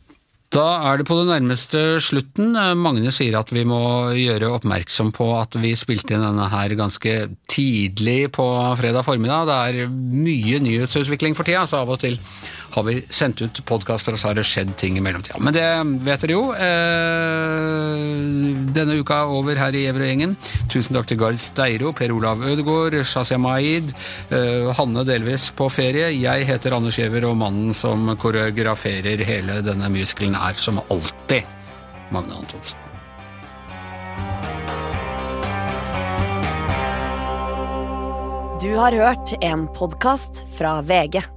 [0.54, 2.54] Da er det på det nærmeste slutten.
[2.56, 3.80] Eh, Magne sier at vi må
[4.16, 7.16] gjøre oppmerksom på at vi spilte inn denne her ganske
[7.52, 8.46] tidlig på
[8.80, 9.48] fredag formiddag.
[9.50, 12.16] Det er mye nyhetsutvikling for tida, så av og til
[12.78, 15.40] har vi sendt ut podkaster, og så har det skjedd ting i mellomtida.
[15.42, 15.66] Men det
[16.06, 16.44] vet dere jo.
[16.54, 18.06] Eh,
[18.78, 20.36] denne uka er over her i Gjevrøy-gjengen.
[20.72, 23.94] Tusen takk til Gard Steiro, Per Olav Ødegaard, Shazia Maid,
[24.30, 26.12] eh, Hanne delvis på ferie.
[26.14, 31.44] Jeg heter Anders Giæver, og mannen som koreograferer hele denne musicalen er som alltid
[32.12, 32.80] Magne Antonsen.
[38.62, 41.37] Du har hørt en podkast fra VG.